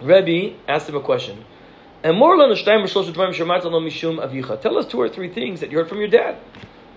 [0.01, 1.43] Rebbe asked him a question.
[2.03, 2.53] And more Tell
[4.77, 6.37] us two or three things that you heard from your dad.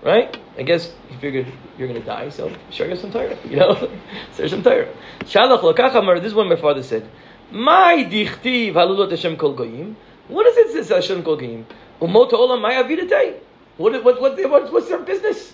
[0.03, 0.37] Right?
[0.57, 3.37] I guess he figured you're going to die, so share some Torah.
[3.45, 3.91] You know?
[4.35, 4.87] Share some Torah.
[5.21, 7.09] Shalach lo kachamar, this is what my father said.
[7.51, 9.95] My dichtiv halulot Hashem kol goyim.
[10.27, 11.65] What does it say Hashem kol goyim?
[12.01, 13.39] Umot olam my avidatei.
[13.77, 15.53] What, what, what, what, what's their business?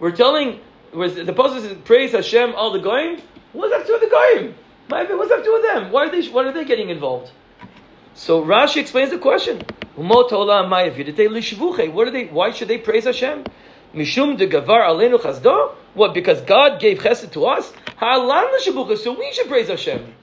[0.00, 0.60] We're telling,
[0.92, 3.20] was the apostle says, praise Hashem, all the goyim.
[3.52, 4.54] What's up to the goyim?
[4.88, 5.90] What's up to them?
[5.92, 6.26] Why are they?
[6.28, 7.30] Why are they getting involved?
[8.14, 9.62] So Rashi explains the question.
[9.96, 12.26] What are they?
[12.26, 13.44] Why should they praise Hashem?
[13.98, 15.74] Mishum de gavar alenu.
[15.94, 16.14] What?
[16.14, 17.72] Because God gave chesed to us.
[18.00, 20.14] So we should praise Hashem,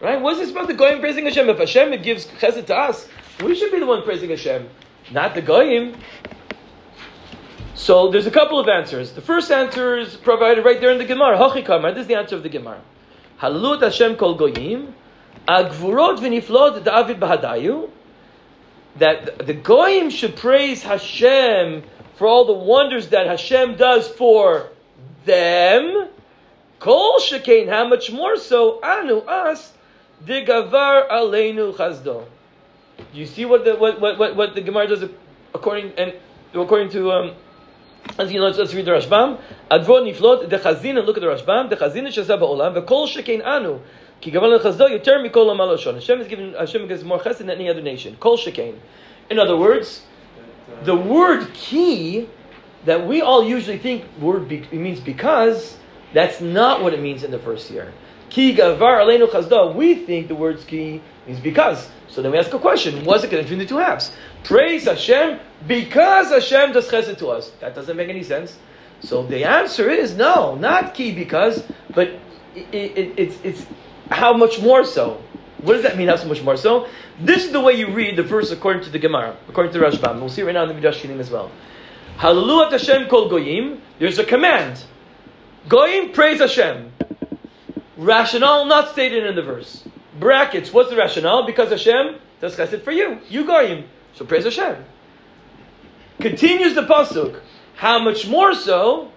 [0.00, 0.20] right?
[0.20, 1.48] What's this about the goyim praising Hashem?
[1.50, 3.08] If Hashem gives chesed to us,
[3.42, 4.68] we should be the one praising Hashem,
[5.10, 5.96] not the goyim.
[7.74, 9.12] So there's a couple of answers.
[9.12, 11.36] The first answer is provided right there in the Gemara.
[11.36, 11.92] Hachikamar.
[11.94, 12.80] This is the answer of the Gemara.
[13.40, 14.94] Halut Hashem kol goyim.
[15.48, 17.90] Agvurot v'niflot David bahadayu.
[18.96, 21.82] That the goyim should praise Hashem
[22.16, 24.70] for all the wonders that Hashem does for
[25.24, 26.08] them.
[26.78, 27.68] Kol shekain.
[27.68, 28.80] How much more so?
[28.82, 29.72] Anu us.
[30.24, 32.26] Digavar aleinu chazdo.
[32.96, 35.04] Do you see what the what, what, what, the Gemara does
[35.54, 36.14] according and
[36.54, 37.34] according to um,
[38.18, 39.38] as you know, let's, let's read the Rashbam.
[39.70, 41.68] Advor niflot the and Look at the Rashbam.
[41.68, 42.74] The chazina shazah ba'olam.
[42.74, 43.80] The kol shekein anu.
[44.20, 45.94] Ki gavan lechazdo yoter mikol amalashon.
[45.94, 46.54] Hashem is given.
[46.54, 48.16] Hashem gives more chesed than any other nation.
[48.18, 48.78] Kol shekein.
[49.28, 50.02] In other words,
[50.84, 52.28] the word key
[52.84, 55.76] that we all usually think word be, means because.
[56.14, 57.92] That's not what it means in the first year.
[58.30, 59.74] Ki gavar aleinu chazdo.
[59.74, 61.88] We think the word ki means because.
[62.08, 64.12] So then we ask a question: Was it connected between the two halves?
[64.44, 67.50] Praise Hashem because Hashem does chesed to us.
[67.60, 68.58] That doesn't make any sense.
[69.00, 72.08] So the answer is no, not ki because, but
[72.54, 73.66] it, it, it's it's
[74.10, 75.20] how much more so.
[75.66, 76.06] What does that mean?
[76.06, 76.86] How so much more so?
[77.20, 79.84] This is the way you read the verse according to the Gemara, according to the
[79.84, 80.20] Rashbam.
[80.20, 81.50] We'll see it right now in the Midrash Shinim as well.
[82.18, 83.82] Hallelu Hashem kol goyim.
[83.98, 84.84] There's a command.
[85.68, 86.92] Goyim praise Hashem.
[87.96, 89.82] Rationale not stated in the verse.
[90.20, 90.72] Brackets.
[90.72, 91.44] What's the rationale?
[91.44, 93.18] Because Hashem does chesed for you.
[93.28, 93.86] You goyim.
[94.14, 94.84] So praise Hashem.
[96.20, 97.40] Continues the pasuk.
[97.74, 99.10] How much more so?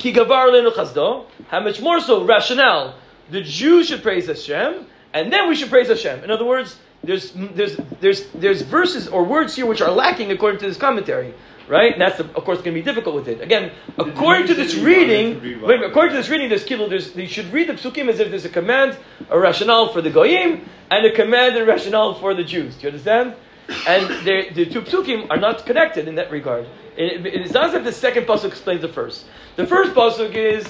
[0.00, 1.26] Ki gavar.
[1.48, 2.24] How much more so?
[2.24, 2.94] Rationale.
[3.30, 6.24] The Jews should praise Hashem, and then we should praise Hashem.
[6.24, 10.60] In other words, there's there's there's there's verses or words here which are lacking according
[10.60, 11.34] to this commentary,
[11.68, 11.92] right?
[11.92, 13.40] And that's of course going to be difficult with it.
[13.40, 16.88] Again, according to this reading, wait, according to this reading, there's kilo.
[16.88, 18.96] There's you should read the psukim as if there's a command,
[19.30, 22.76] a rationale for the goyim, and a command and rationale for the Jews.
[22.76, 23.34] Do you understand?
[23.86, 24.08] and
[24.54, 26.66] the two psukim are not connected in that regard.
[26.96, 29.24] It, it is not as if the second pasuk explains the first.
[29.56, 30.66] The first pasuk is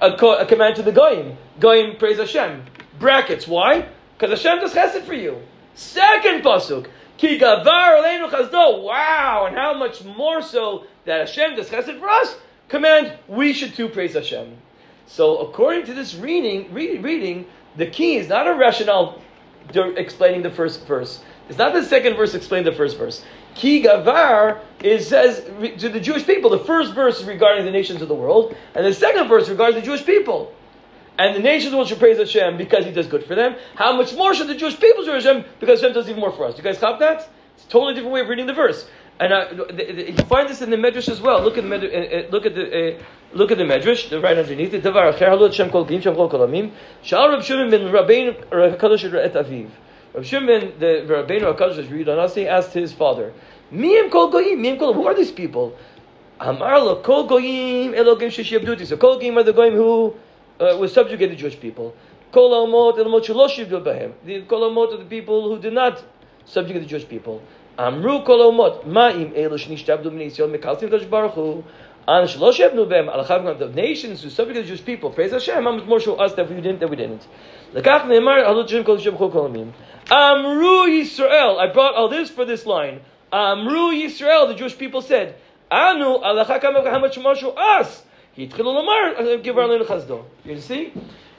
[0.00, 1.36] a, co- a command to the goyim.
[1.58, 2.62] Goyim praise Hashem.
[2.98, 3.46] Brackets.
[3.46, 3.88] Why?
[4.16, 5.40] Because Hashem does chesed for you.
[5.74, 6.88] Second pasuk.
[7.16, 8.82] Ki gavar aleinu chazdo.
[8.82, 12.36] Wow, and how much more so that Hashem does chesed for us.
[12.68, 14.56] Command we should too praise Hashem.
[15.06, 19.20] So according to this reading, read, reading, the key is not a rationale
[19.74, 21.22] explaining the first verse.
[21.48, 23.24] It's not the second verse explain the first verse.
[23.54, 25.44] Ki gavar is says
[25.78, 26.50] to the Jewish people.
[26.50, 29.76] The first verse is regarding the nations of the world, and the second verse regards
[29.76, 30.52] the Jewish people.
[31.18, 33.56] And the nations will should praise Hashem because He does good for them.
[33.76, 36.46] How much more should the Jewish people praise Hashem because Hashem does even more for
[36.46, 36.54] us?
[36.54, 37.28] Do you guys cop that?
[37.54, 38.88] It's a totally different way of reading the verse.
[39.20, 39.46] And uh,
[39.78, 41.40] you find this in the Medrash as well.
[41.42, 44.36] Look at the Medrash, uh, look at the uh, look at the Medrash, the right
[44.36, 44.82] underneath it.
[44.82, 46.72] Davar acher halot Shem kol gim Shem kol kolamim.
[47.02, 49.70] Shal Rab Shimon ben Rabbein Kadosh et Aviv.
[50.14, 53.32] Rab Shimon, the Rabbeinu Hakadosh Read Anasi asked his father,
[53.72, 54.92] "Miyim kol goyim, miyim kol.
[54.92, 55.76] Who are these people?"
[56.40, 58.84] Amar lo kol goyim elogim sheshiyabduti.
[58.84, 60.16] So kol goyim are the goyim who
[60.60, 61.94] uh, was subjugated Jewish people.
[62.32, 64.12] Kol elomot shelo behem.
[64.24, 66.02] The kol amot are the people who did not
[66.44, 67.42] subjugate the Jewish people.
[67.78, 71.64] Amru kol amot ma'im elu shnishtabdu min Yisrael mekalsim kadosh baruch hu.
[72.06, 75.10] An shlosh yevnu behem alachav the nations who subjugated the Jewish people.
[75.10, 75.62] Praise Hashem.
[75.62, 77.26] How much more show us that we didn't that we didn't.
[77.72, 79.30] Lekach ne'emar halut shem kol shem kol.
[80.10, 81.58] Amru Yisrael.
[81.58, 83.00] I brought all this for this line.
[83.32, 84.48] Amru Yisrael.
[84.48, 85.36] The Jewish people said,
[85.70, 88.02] Anu alachakam how much more us.
[88.36, 90.22] Uh.
[90.44, 90.92] You see?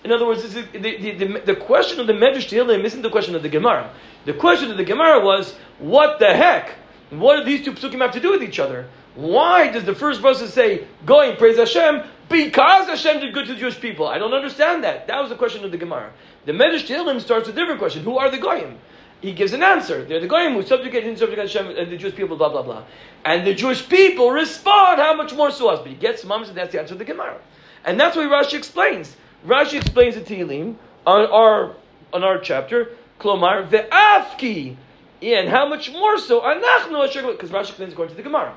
[0.05, 3.35] In other words, the, the, the, the question of the Medrash Tehillim isn't the question
[3.35, 3.91] of the Gemara.
[4.25, 6.75] The question of the Gemara was, what the heck?
[7.09, 8.87] What do these two psukim have to do with each other?
[9.15, 13.53] Why does the first verse say, go and praise Hashem, because Hashem did good to
[13.53, 14.07] the Jewish people?
[14.07, 15.07] I don't understand that.
[15.07, 16.11] That was the question of the Gemara.
[16.45, 18.03] The Medrash Tehillim starts a different question.
[18.03, 18.77] Who are the Goyim?
[19.21, 20.03] He gives an answer.
[20.03, 22.83] They're the Goyim who subjugate and subjugate Hashem and the Jewish people, blah, blah, blah.
[23.23, 25.79] And the Jewish people respond, how much more so us?
[25.79, 27.39] But he gets mums, and that's the answer of the Gemara.
[27.85, 29.15] And that's why Rashi explains.
[29.45, 30.75] Rashi explains the Tehillim
[31.07, 31.75] on our,
[32.13, 34.75] on our chapter, Klomar, ve'afki,
[35.21, 38.55] and how much more so, anachnu because Rashi explains according to the Gemara.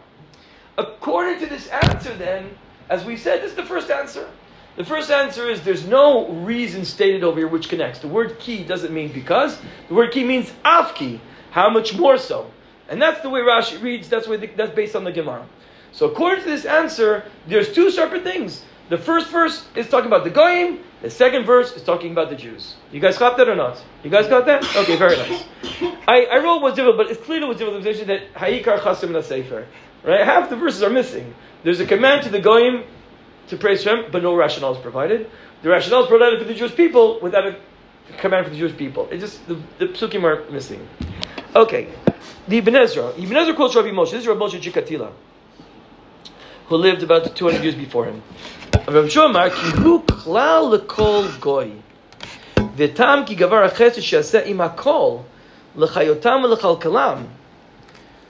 [0.76, 2.50] According to this answer, then,
[2.88, 4.28] as we said, this is the first answer.
[4.78, 7.98] The first answer is there's no reason stated over here which connects.
[7.98, 9.58] The word ki doesn't mean because.
[9.88, 11.18] The word ki means afki.
[11.50, 12.48] How much more so?
[12.88, 14.08] And that's the way Rashi reads.
[14.08, 15.44] That's, way the, that's based on the Gemara.
[15.90, 18.64] So according to this answer, there's two separate things.
[18.88, 20.78] The first verse is talking about the Goyim.
[21.02, 22.76] The second verse is talking about the Jews.
[22.92, 23.82] You guys got that or not?
[24.04, 24.64] You guys got that?
[24.76, 25.44] Okay, very nice.
[26.06, 27.82] I, I wrote what's difficult, but it's clear what's difficult.
[27.82, 29.66] that Hayikar Chasim Sefer.
[30.04, 30.24] Right?
[30.24, 31.34] Half the verses are missing.
[31.64, 32.84] There's a command to the Goyim
[33.48, 35.28] to praise him, but no rationale is provided.
[35.62, 37.56] The rationale is provided for the Jewish people without a
[38.18, 39.08] command for the Jewish people.
[39.10, 40.86] It just the, the psukim are missing.
[41.54, 41.88] Okay,
[42.46, 43.12] the Ibn Ezra.
[43.18, 44.12] Ibn Ezra quotes Rabbi Moshe.
[44.12, 45.10] This is Rabbi Moshe Chikatila,
[46.66, 48.22] who lived about 200 years before him.
[48.72, 51.72] Rabbi Shomar, "Kihu klal lekol goy,
[52.54, 55.24] v'tam ki gavar achesed sheaseh im hakol,
[55.76, 57.26] lechayotam lechalkalam,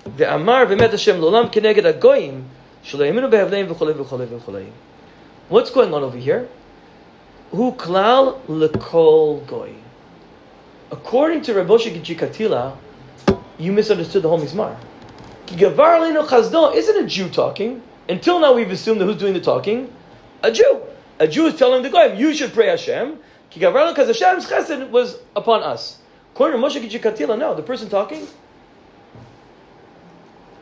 [0.05, 2.45] ve'amar v'met Hashem lolam keneged agoyim,
[2.85, 4.71] shelo yeminu behavleim v'cholei v'cholei v'cholei."
[5.49, 6.47] What's going on over here?
[7.53, 9.73] Hu klal lekol goy.
[10.91, 12.77] According to Rabbi Katila,
[13.59, 14.77] you misunderstood the whole Mizmor.
[16.77, 17.83] Isn't a Jew talking.
[18.11, 19.91] Until now, we've assumed that who's doing the talking?
[20.43, 20.83] A Jew.
[21.19, 23.19] A Jew is telling the goyim, you should pray Hashem.
[23.49, 25.99] Because Hashem's chesed was upon us.
[26.35, 28.29] According to Moshe Katila, no, the person talking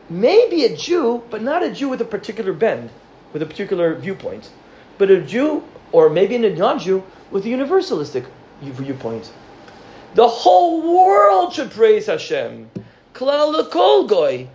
[0.09, 2.89] may be a Jew, but not a Jew with a particular bend,
[3.33, 4.49] with a particular viewpoint
[4.97, 8.25] but a Jew, or maybe a non-Jew, with a universalistic
[8.61, 9.31] viewpoint.
[10.15, 12.69] The whole world should praise Hashem.
[13.13, 14.47] Klal lekol goy.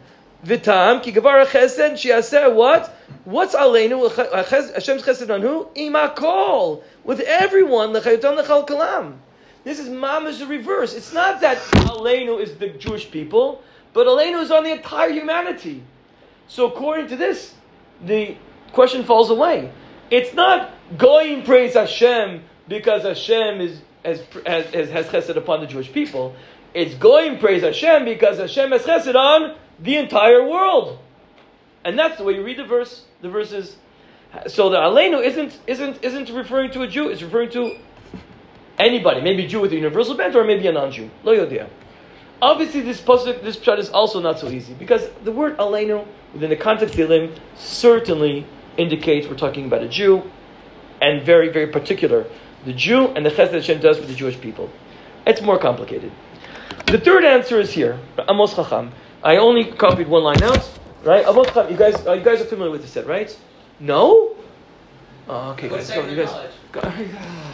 [0.44, 2.96] Vitam ki gavar chesed what?
[3.24, 4.10] What's aleinu?
[4.12, 5.68] Hashem's chesed on who?
[5.76, 6.82] Imakol.
[7.04, 9.18] With everyone, lechayotam lechal kalam.
[9.62, 10.94] This is mama's the reverse.
[10.94, 15.84] It's not that aleinu is the Jewish people, but aleinu is on the entire humanity.
[16.48, 17.54] So according to this,
[18.04, 18.36] the
[18.72, 19.70] question falls away.
[20.12, 25.90] It's not going praise Hashem because Hashem is has, has, has chesed upon the Jewish
[25.90, 26.36] people.
[26.74, 30.98] It's going praise Hashem because Hashem has chesed on the entire world.
[31.82, 33.04] And that's the way you read the verse.
[33.22, 33.76] The verses.
[34.48, 37.78] so the Aleinu isn't isn't isn't referring to a Jew, it's referring to
[38.78, 41.10] anybody, maybe Jew with a universal bent or maybe a non-Jew.
[41.24, 41.70] Lo yodia.
[42.42, 46.50] Obviously, this pasuk, this pshat is also not so easy because the word Aleinu within
[46.50, 50.30] the context of Elim certainly indicates we're talking about a Jew,
[51.00, 52.26] and very, very particular,
[52.64, 54.70] the Jew and the chesed Hashem does for the Jewish people.
[55.26, 56.12] It's more complicated.
[56.86, 58.92] The third answer is here, Amos Chacham.
[59.22, 60.68] I only copied one line out,
[61.04, 61.26] right?
[61.26, 63.36] Amos Chacham, you guys, uh, you guys are familiar with this set, right?
[63.80, 64.36] No?
[65.28, 65.88] Oh, okay, guys.
[65.88, 66.30] So you guys.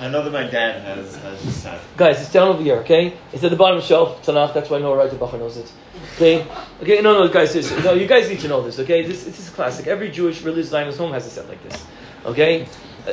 [0.01, 1.81] I know that my dad has, has this set.
[1.97, 3.17] Guys, it's down over here, okay?
[3.33, 5.73] It's at the bottom of the shelf, Tanakh, that's why Noah Bacher knows it.
[6.15, 6.47] Okay?
[6.81, 9.05] Okay, no, no, guys, this, no, you guys need to know this, okay?
[9.05, 9.89] This, this is classic.
[9.89, 11.85] Every Jewish religious Zionist home has a set like this,
[12.27, 12.69] okay?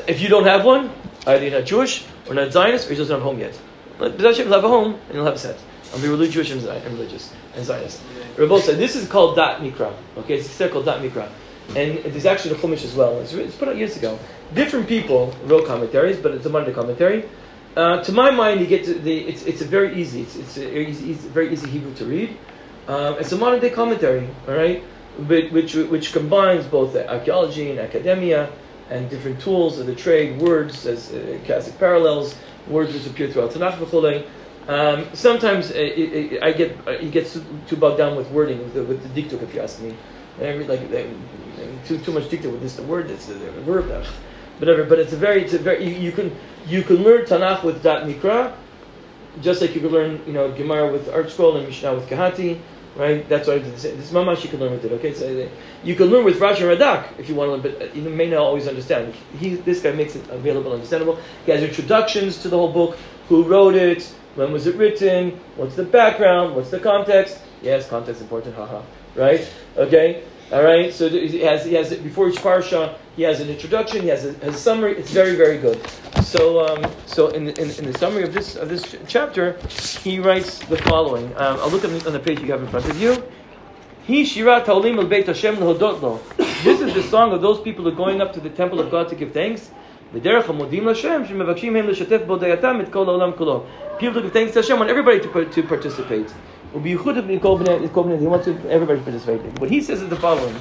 [0.07, 0.91] If you don't have one,
[1.25, 3.59] either you're not Jewish or not Zionist or you just don't have a home yet.
[3.97, 5.57] But you'll have a home and you'll have a set.
[5.91, 8.01] I'll be really Jewish and, religious and Zionist.
[8.37, 10.35] Rabbi said this is called Dat Mikra, okay?
[10.35, 11.29] It's a set called Dat Mikra.
[11.69, 13.19] And there's actually the Chumash as well.
[13.21, 14.19] It's, it's put out years ago.
[14.53, 17.25] Different people wrote commentaries, but it's a Monday commentary.
[17.75, 20.79] Uh, to my mind, you get the, it's, it's a very easy, it's, it's a
[20.79, 22.37] easy, easy, very easy Hebrew to read.
[22.87, 24.81] Um, it's a modern day commentary, all right,
[25.27, 28.49] which, which combines both archaeology and academia
[28.89, 32.35] and different tools of the trade, words as uh, classic parallels,
[32.69, 33.79] words which appear throughout Tanakh
[34.67, 38.57] um, sometimes uh, it, it, I get uh, it gets too bogged down with wording
[38.59, 39.95] with the, with the diktuk, if you ask me.
[40.39, 40.89] I read like
[41.85, 44.05] too too much diktuk with this the word, it's the, the verb,
[44.59, 44.83] whatever.
[44.83, 46.35] But it's a very it's a very you, you can
[46.67, 48.55] you can learn Tanakh with that mikra
[49.41, 52.59] just like you could learn, you know, Gemara with ArtScroll and Mishnah with Kehati,
[52.95, 53.27] right?
[53.27, 54.91] That's why this is mamash you can learn with it.
[54.93, 55.49] Okay, so
[55.83, 58.29] you can learn with Rashi Radak if you want to learn, but uh, you may
[58.29, 59.13] not always understand.
[59.39, 61.19] He, this guy makes it available, understandable.
[61.45, 62.97] He has introductions to the whole book.
[63.29, 64.03] Who wrote it?
[64.35, 65.31] When was it written?
[65.55, 66.55] What's the background?
[66.55, 67.39] What's the context?
[67.61, 68.55] Yes, context important.
[68.55, 68.81] Haha.
[69.15, 69.49] Right?
[69.77, 70.23] Okay.
[70.51, 74.09] All right, so he has he has before each parsha he has an introduction, he
[74.09, 74.95] has a, has a summary.
[74.95, 75.81] It's very very good.
[76.23, 79.57] So um, so in, in, in the summary of this of this chapter,
[80.03, 81.25] he writes the following.
[81.37, 83.23] Um, I'll look on the, on the page you have in front of you.
[84.05, 85.55] He shirat beit Hashem.
[86.63, 88.91] This is the song of those people who are going up to the temple of
[88.91, 89.71] God to give thanks.
[90.13, 93.65] V'derech hamodim Hashem shemevakshim hem l'shatef bodayatam et kol haolam kolo.
[93.97, 96.31] People to give thanks to Hashem want everybody to, to participate.
[96.83, 99.59] He wants everybody to participate.
[99.59, 100.55] What he says is the following.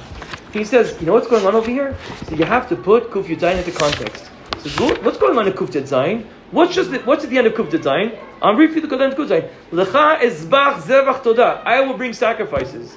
[0.53, 1.97] He says, you know what's going on over here?
[2.27, 4.31] So you have to put Kuf Yudzayin into context.
[4.59, 4.69] So
[5.03, 6.25] what's going on in Kuf Yudzayin?
[6.51, 8.17] What's just the, what's at the end of Kuf Yudzayin?
[8.41, 9.49] I'm reading the Kodan Kuf.
[9.71, 11.61] Lecha ezbach zevach todah.
[11.65, 12.95] I will bring sacrifices.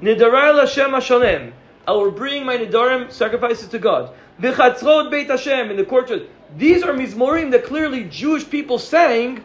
[0.00, 1.52] Nidarai Hashem Hashalem.
[1.88, 4.14] I will bring my nidarim sacrifices to God.
[4.40, 6.28] V'chatzrot Beit Hashem in the courtyard.
[6.56, 9.42] These are mizmorim that clearly Jewish people sang,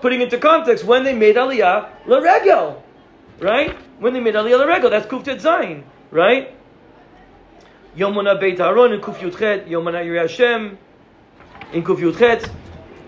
[0.00, 2.82] putting into context when they made Aliyah l'regel,
[3.40, 3.76] right?
[3.98, 6.54] When they made Aliyah l'regel, that's Kuftet Zayin, right?
[7.96, 10.78] Yomona Beit Aaron in Kuf Yudchet, Yomona Yireh Hashem
[11.72, 12.50] in Kuf Yudchet.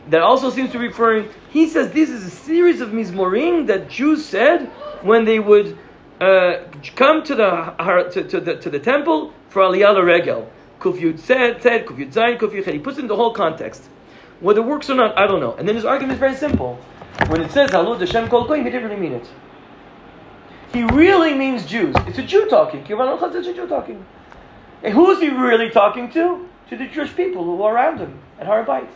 [0.09, 1.29] That also seems to be referring.
[1.51, 4.67] He says this is a series of mizmorim that Jews said
[5.03, 5.79] when they would
[6.21, 6.65] uh,
[6.97, 7.75] come to the
[8.13, 10.51] to, to the to the temple for Aliyah l'regel.
[10.81, 13.89] Kuf Yud said, said Kuf Yud Zayin, Kuf Yud He puts in the whole context.
[14.41, 15.55] Whether it works or not, I don't know.
[15.55, 16.79] And then his argument is very simple.
[17.29, 19.29] When it says Halud Hashem Kol Goyim, he didn't really mean it.
[20.73, 21.95] He really means Jews.
[22.07, 22.85] It's a Jew talking.
[22.85, 24.05] Kivan It's a Jew talking.
[24.83, 26.49] And who is he really talking to?
[26.71, 28.89] To the Jewish people who are around him at Har Bayit.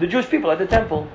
[0.00, 1.06] The Jewish people at the temple.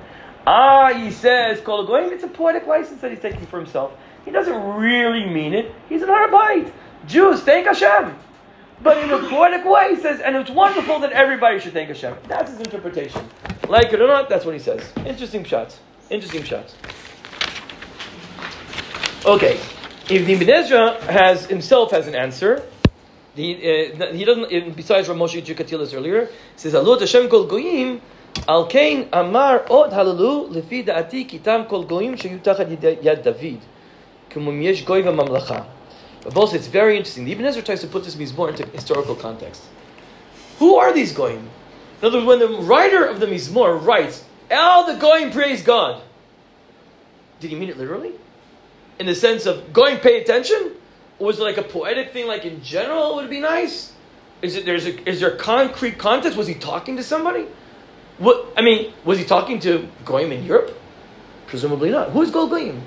[0.46, 2.12] Ah, he says Kol Goyim.
[2.12, 3.92] It's a poetic license that he's taking for himself.
[4.24, 5.74] He doesn't really mean it.
[5.88, 6.72] He's an Har Bayit.
[7.06, 8.16] Jews, thank Hashem.
[8.82, 12.16] But in a poetic way, he says, and it's wonderful that everybody should thank Hashem.
[12.28, 13.22] That's his interpretation.
[13.68, 14.90] Like it or not, that's what he says.
[15.04, 15.80] Interesting shots.
[16.08, 16.74] Interesting shots.
[19.26, 19.60] Okay,
[20.08, 22.62] if the Ibn Ezra has himself has an answer,
[23.34, 24.74] he, uh, he doesn't.
[24.74, 28.00] Besides Rav Moshe Chikatilas earlier, he says, "Alot Hashem kol goyim."
[28.48, 32.68] Al kain amar od halalu lefi da'ati kitam kol goyim sheyu tachat
[33.02, 33.60] yad- David
[34.30, 35.66] kumum yesh goy v'mamlacha.
[36.22, 37.24] But both it's very interesting.
[37.24, 39.62] The Ibn Ezra tries to put this Mizmor into historical context.
[40.58, 41.48] Who are these goyim?
[42.00, 46.02] In other words, when the writer of the Mizmor writes, "All the goyim praise God,"
[47.40, 48.12] did he mean it literally?
[48.98, 50.72] In the sense of going pay attention?
[51.18, 53.92] Or was it like a poetic thing, like in general would it be nice?
[54.42, 56.36] Is it there's a, is there concrete context?
[56.36, 57.46] Was he talking to somebody?
[58.18, 60.78] What I mean, was he talking to Goyim in Europe?
[61.46, 62.10] Presumably not.
[62.10, 62.82] Who's Kol Goyim?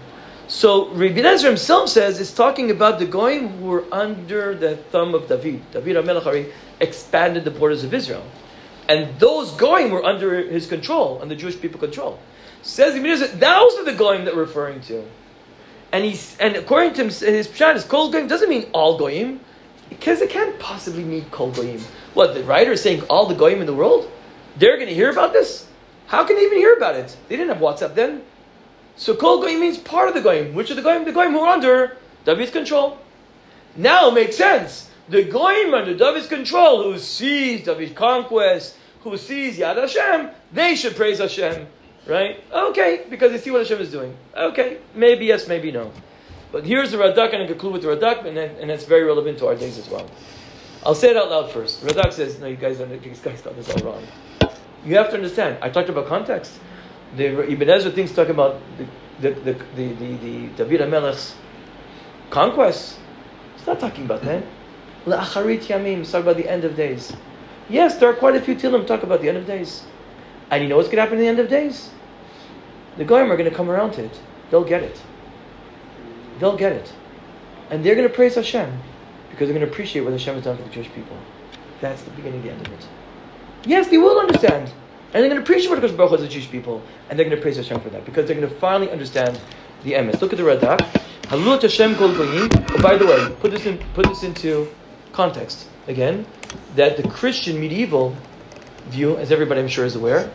[0.48, 5.16] So Rabbi Ezra himself says it's talking about the Goyim who were under the thumb
[5.16, 5.62] of David.
[5.72, 8.26] David HaMelech expanded the borders of Israel.
[8.90, 12.20] And those Goyim were under his control, and the Jewish people control.
[12.62, 15.06] Says Ibn Ezra, those are the Goyim that we're referring to.
[15.94, 19.40] And he's and according to him, his pshat is kol goyim doesn't mean all goyim,
[19.90, 21.80] because it can't possibly mean kol goyim.
[22.16, 24.10] What the writer is saying, all the goyim in the world,
[24.58, 25.68] they're going to hear about this.
[26.08, 27.16] How can they even hear about it?
[27.30, 28.24] They didn't have WhatsApp then.
[28.96, 30.54] So kol goyim means part of the goyim.
[30.54, 31.06] Which are the goyim?
[31.06, 32.98] The goyim who are under David's control.
[33.76, 34.90] Now it makes sense.
[35.10, 40.96] The goyim under David's control, who sees David's conquest, who sees Yad Hashem, they should
[40.96, 41.68] praise Hashem.
[42.06, 42.44] Right?
[42.52, 44.16] Okay, because they see what Hashem is doing.
[44.36, 45.92] Okay, maybe yes, maybe no.
[46.52, 49.40] But here's the Radak, and I conclude with the Radak, and, and it's very relevant
[49.40, 50.10] to our days as well.
[50.86, 51.82] I'll say it out loud first.
[51.82, 54.04] Radak says, no, you guys, these guys got this all wrong.
[54.86, 56.60] You have to understand, I talked about context.
[57.16, 58.86] The Ibn Ezra things talk about the,
[59.22, 61.36] the, the, the, the, the David HaMelech's
[62.30, 62.98] conquest.
[63.56, 64.44] It's not talking about that.
[65.06, 67.14] La'acharit yamim, it's talking about the end of days.
[67.70, 69.84] Yes, there are quite a few Tilim talk about the end of days.
[70.50, 71.90] And you know what's going to happen in the end of days?
[72.98, 74.20] The Goyim are going to come around to it.
[74.52, 75.02] They'll get it.
[76.40, 76.94] They'll get it.
[77.70, 78.72] And they're going to praise Hashem
[79.32, 81.18] because they're going to appreciate what Hashem has done for the Jewish people.
[81.82, 82.88] That's the beginning and the end of it.
[83.66, 84.72] Yes, they will understand.
[85.14, 86.82] And they're going to appreciate what Hakadosh Baruch Hu has the Jewish people.
[87.10, 89.40] And they're going to praise Hashem for that because they're going to finally understand
[89.84, 90.20] the emes.
[90.22, 90.80] Look at the Radak.
[91.24, 92.50] Halut Hashem kol goyim.
[92.72, 94.68] Oh, by the way, put this in, put this into
[95.12, 96.26] context again.
[96.76, 98.16] That the Christian medieval
[98.88, 100.32] view, as everybody I'm sure is aware,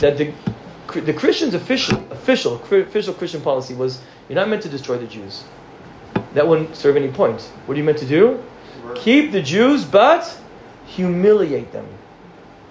[0.00, 0.32] that the
[1.04, 5.44] the Christians' official official official Christian policy was you're not meant to destroy the Jews.
[6.34, 7.40] That wouldn't serve any point.
[7.66, 8.42] What are you meant to do?
[8.96, 10.36] Keep the Jews, but
[10.86, 11.86] humiliate them.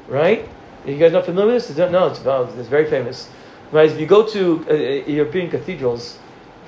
[0.08, 0.48] Right?
[0.86, 1.78] Are you guys not familiar with this?
[1.92, 2.20] No, it's,
[2.56, 3.30] it's very famous.
[3.72, 3.90] Right?
[3.90, 4.76] If you go to uh, uh,
[5.08, 6.18] European cathedrals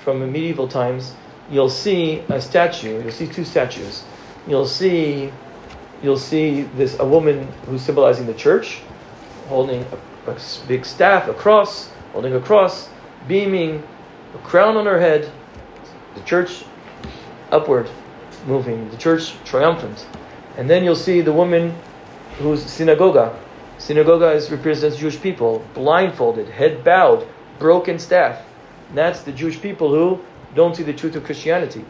[0.03, 1.15] from medieval times,
[1.49, 3.01] you'll see a statue.
[3.01, 4.03] You'll see two statues.
[4.47, 5.31] You'll see,
[6.03, 8.81] you'll see this a woman who's symbolizing the church,
[9.47, 9.85] holding
[10.27, 10.37] a
[10.67, 12.89] big staff, a cross, holding a cross,
[13.27, 13.83] beaming,
[14.35, 15.31] a crown on her head,
[16.15, 16.65] the church
[17.51, 17.89] upward.
[18.45, 20.05] moving, the church triumphant.
[20.57, 21.75] And then you'll see the woman
[22.37, 23.37] who's synagoga.
[23.81, 27.27] Synagoga is represents Jewish people, blindfolded, head bowed,
[27.57, 28.39] broken staff.
[28.89, 30.23] And that's the Jewish people who
[30.53, 31.83] don't see the truth of Christianity.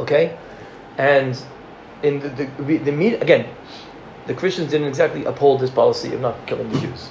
[0.00, 0.36] Okay?
[0.96, 1.40] And
[2.02, 3.46] in the, the, the, meet, again,
[4.26, 7.08] the Christians didn't exactly uphold this policy of not killing the Jews.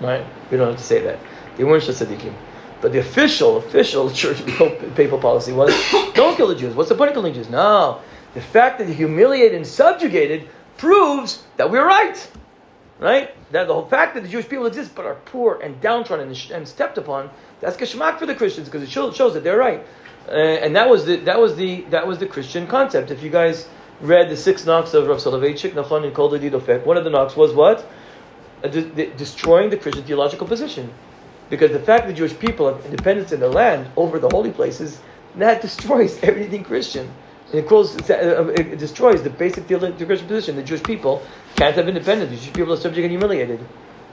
[0.00, 0.24] Right?
[0.50, 1.18] We don't have to say that.
[1.58, 2.32] They weren't just tzaddikim.
[2.80, 4.42] But the official, official church
[4.94, 5.74] papal policy was
[6.14, 6.74] don't kill the Jews.
[6.74, 7.50] What's the point of killing Jews?
[7.50, 8.00] No.
[8.32, 10.48] The fact that they humiliated and subjugated
[10.78, 12.16] proves that we're right.
[12.98, 13.34] Right?
[13.52, 16.66] That the whole fact that the Jewish people exist but are poor and downtrodden and,
[16.68, 17.30] stepped upon,
[17.60, 19.84] that's geschmack for the Christians because it shows, shows that they're right.
[20.28, 23.10] Uh, and that was the that was the that was the Christian concept.
[23.10, 23.68] If you guys
[24.00, 27.10] read the six knocks of Rav Soloveitchik, Nachon and Kol Dodi Dofek, one of the
[27.10, 27.86] knocks was what?
[28.64, 30.92] Uh, de- de- destroying the Christian theological position.
[31.48, 34.50] Because the fact that the Jewish people have independence in their land over the holy
[34.50, 35.00] places,
[35.36, 37.08] that destroys everything Christian.
[37.52, 40.56] It, calls, uh, it destroys the basic Christian position.
[40.56, 41.22] The Jewish people
[41.54, 42.30] can't have independence.
[42.30, 43.60] The Jewish people are subject and humiliated.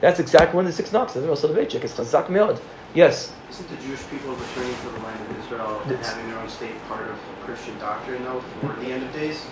[0.01, 1.84] That's exactly one of the six knocks of Rav Soloveitchik.
[1.84, 2.61] It's chazak meod.
[2.93, 3.34] Yes?
[3.49, 6.79] Isn't the Jewish people returning to the land of Israel and having their own state
[6.88, 9.45] part of Christian doctrine, though, for the end of days?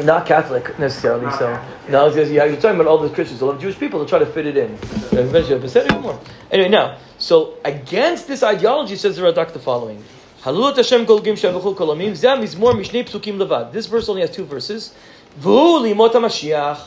[0.00, 1.24] Not Catholic necessarily.
[1.24, 1.90] Not so Catholic, yeah.
[1.90, 4.26] no, yeah, you're talking about all the Christians, all the Jewish people to try to
[4.26, 4.74] fit it in.
[5.12, 6.18] Eventually, but say it more.
[6.50, 10.02] Anyway, now, so against this ideology, says the Radak the following:
[10.42, 13.72] Halulat Hashem kol gim shavuchu kol amim zeh mizmor mishnei psukim levad.
[13.72, 14.94] This verse only has two verses.
[15.38, 16.80] V'hu limot Mashiach.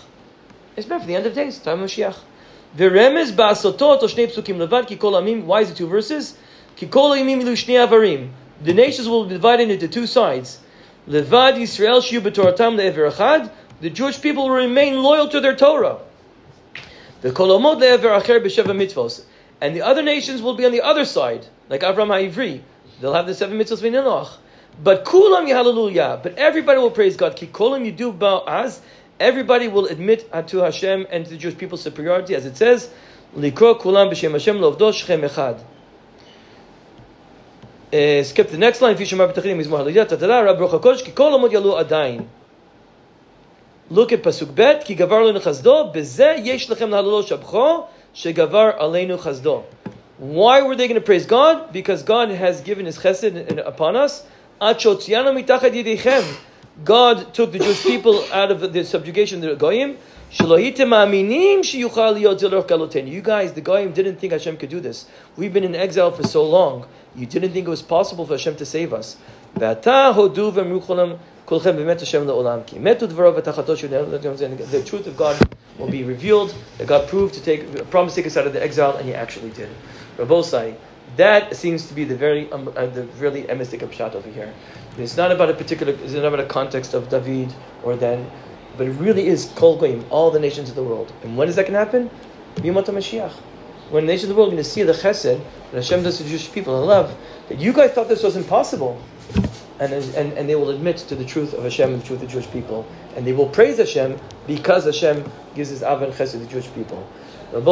[0.75, 2.17] It's meant for the end of days, time of Mashiach.
[2.75, 5.43] V'remez ba'asotot o shnei psukim levad ki kol amim.
[5.43, 6.35] Why is it two verses?
[6.75, 8.31] Ki kol amim ilu shnei avarim.
[8.63, 10.59] The nations will be divided into two sides.
[11.07, 13.51] Levad Yisrael shiu b'toratam le'ever echad.
[13.81, 15.99] The Jewish people will remain loyal to their Torah.
[17.21, 19.25] The kolomot le'ever acher b'sheva.
[19.61, 22.61] And the other nations will be on the other side, like Avram HaIvri.
[23.01, 24.37] They'll have the seven mitzvos v'niloch.
[24.81, 26.19] But kulam hallelujah.
[26.23, 27.35] But everybody will praise God.
[27.35, 28.79] Ki kolam yidu ba'az.
[29.19, 32.89] Everybody will admit to Hashem and to the Jewish people's superiority, as it says,
[33.35, 35.63] Likro kulam b'shem Hashem lovdo shchem echad.
[37.93, 38.95] Uh, skip the next line.
[43.89, 44.85] Look at pasuk bet.
[44.85, 45.93] Ki gavar aleinu chazdo.
[45.93, 47.87] Bezeh yesh lechem nahalalo shabcho.
[48.15, 49.63] Shegavar aleinu chazdo.
[50.18, 51.74] Why were they going to praise God?
[51.74, 54.24] Because God has given His chesed upon us.
[56.86, 59.97] God took the Jewish people out of the subjugation of the Goyim.
[60.39, 60.47] You
[63.22, 65.05] guys, the Goyim didn't think Hashem could do this.
[65.36, 66.86] We've been in exile for so long.
[67.16, 69.18] You didn't think it was possible for Hashem to save us.
[69.55, 69.76] The
[74.86, 75.38] truth of God
[75.78, 76.55] will be revealed.
[76.78, 79.14] That God proved to take, promised to take us out of the exile, and He
[79.14, 79.70] actually did.
[80.18, 80.76] Rabosai,
[81.18, 84.53] that seems to be the very, um, uh, the really emistic pshat over here.
[84.97, 87.53] It's not about a particular, it's not about a context of David
[87.84, 88.30] or then,
[88.78, 91.14] but it really is Kol Goyim, all the nations of the world.
[91.24, 92.09] And when is that going to happen?
[92.55, 93.34] B'yomot HaMashiach.
[93.89, 95.39] When the nations of the world are going to see the chesed
[95.72, 97.16] that Hashem does to Jewish people and love,
[97.49, 98.99] that you guys thought this was impossible.
[99.80, 102.28] And, and, and they will admit to the truth of Hashem and the truth of
[102.28, 102.88] the Jewish people.
[103.16, 106.72] And they will praise Hashem because Hashem gives his Av and Chesed to the Jewish
[106.74, 107.07] people.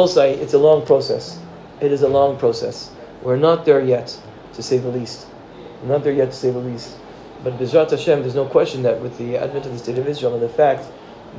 [0.06, 1.40] Say it's a long process.
[1.82, 2.92] It is a long process.
[3.22, 4.16] We're not there yet,
[4.54, 5.26] to say the least.
[5.82, 6.96] We're not there yet, to say the least.
[7.42, 10.34] But Bezrat Hashem, there's no question that with the advent of the state of Israel
[10.34, 10.86] and the fact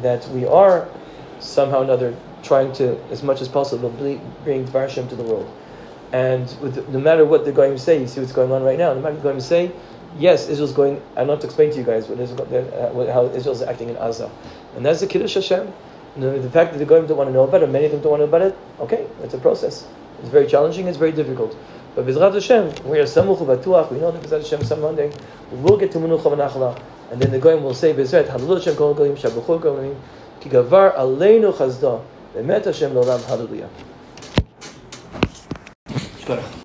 [0.02, 0.90] that we are
[1.40, 5.50] somehow or another trying to, as much as possible, bring Dvar Hashem to the world.
[6.12, 8.94] And with, no matter what the Goyim say, you see what's going on right now.
[8.94, 9.72] No matter what the Goyim say,
[10.20, 11.02] yes, Israel's going.
[11.16, 14.30] I'm not to explain to you guys what Israel, uh, how Israel's acting in Gaza,
[14.76, 15.74] and that's the Kiddush Hashem.
[16.18, 18.12] The, fact that the Goyim don't want to know about it, many of them don't
[18.12, 18.58] want to know about it.
[18.82, 19.88] Okay, it's a process.
[20.24, 20.88] It's very challenging.
[20.88, 21.56] It's very difficult.
[21.96, 23.92] But Bezrat Hashem, we are samuch batuach.
[23.92, 25.12] We know that Bezrat Hashem some Monday
[25.52, 28.76] we will get to Menucha v'Nachla, and then the Goyim will say Bezrat Hallelujah Hashem
[28.78, 30.02] Kol Goyim Shabuchu Goyim
[30.40, 32.02] Ki Gavar Aleinu Chazda
[32.34, 33.70] Bemet Hashem L'Olam Hallelujah.